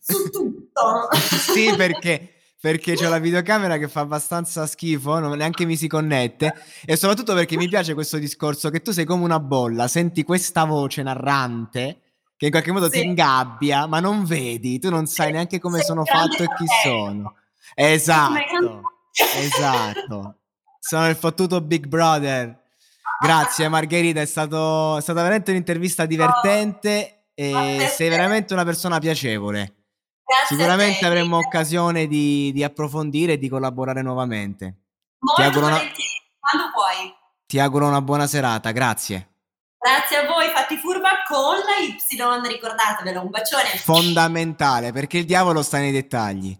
su 0.00 0.30
tutto. 0.30 1.08
sì, 1.52 1.74
perché 1.76 2.34
perché 2.60 2.94
c'è 2.94 3.08
la 3.08 3.18
videocamera 3.20 3.78
che 3.78 3.88
fa 3.88 4.00
abbastanza 4.00 4.66
schifo, 4.66 5.18
non, 5.18 5.36
neanche 5.36 5.64
mi 5.64 5.76
si 5.76 5.88
connette 5.88 6.54
e 6.84 6.96
soprattutto 6.96 7.34
perché 7.34 7.56
mi 7.56 7.68
piace 7.68 7.94
questo 7.94 8.18
discorso 8.18 8.70
che 8.70 8.82
tu 8.82 8.92
sei 8.92 9.04
come 9.04 9.24
una 9.24 9.40
bolla, 9.40 9.88
senti 9.88 10.22
questa 10.22 10.64
voce 10.64 11.02
narrante 11.02 12.02
che 12.40 12.46
in 12.46 12.52
qualche 12.52 12.72
modo 12.72 12.86
sì. 12.86 13.00
ti 13.00 13.04
ingabbia, 13.04 13.86
ma 13.86 14.00
non 14.00 14.24
vedi, 14.24 14.78
tu 14.78 14.88
non 14.88 15.06
sai 15.06 15.30
neanche 15.30 15.58
come 15.58 15.76
sei 15.76 15.88
sono 15.88 16.06
fatto 16.06 16.42
e 16.42 16.46
chi 16.56 16.64
sono. 16.82 17.34
Esatto, 17.74 18.80
esatto. 19.36 20.36
Sono 20.78 21.08
il 21.10 21.16
fottuto 21.16 21.60
Big 21.60 21.86
Brother. 21.86 22.58
Grazie 23.22 23.68
Margherita, 23.68 24.22
è, 24.22 24.24
stato, 24.24 24.96
è 24.96 25.02
stata 25.02 25.20
veramente 25.20 25.50
un'intervista 25.50 26.06
divertente 26.06 27.26
e 27.34 27.86
sei 27.94 28.08
veramente 28.08 28.54
una 28.54 28.64
persona 28.64 28.98
piacevole. 28.98 29.79
Grazie 30.30 30.54
Sicuramente 30.54 31.04
avremo 31.04 31.38
occasione 31.38 32.06
di, 32.06 32.52
di, 32.52 32.62
approfondire 32.62 33.32
e 33.32 33.38
di 33.38 33.48
collaborare 33.48 34.00
nuovamente. 34.00 34.76
Molto 35.18 35.40
ti 35.40 35.48
auguro 35.48 35.66
una... 35.66 35.76
quando 35.76 36.70
vuoi. 36.72 37.12
Ti 37.46 37.58
auguro 37.58 37.88
una 37.88 38.00
buona 38.00 38.28
serata, 38.28 38.70
grazie. 38.70 39.30
Grazie 39.76 40.18
a 40.18 40.26
voi, 40.26 40.48
fatti 40.50 40.76
furba 40.76 41.24
con 41.26 41.56
la 41.56 41.84
Y, 41.84 42.48
ricordatevelo, 42.48 43.22
un 43.22 43.30
bacione. 43.30 43.70
Fondamentale, 43.70 44.92
perché 44.92 45.18
il 45.18 45.24
diavolo 45.24 45.62
sta 45.62 45.78
nei 45.78 45.90
dettagli. 45.90 46.56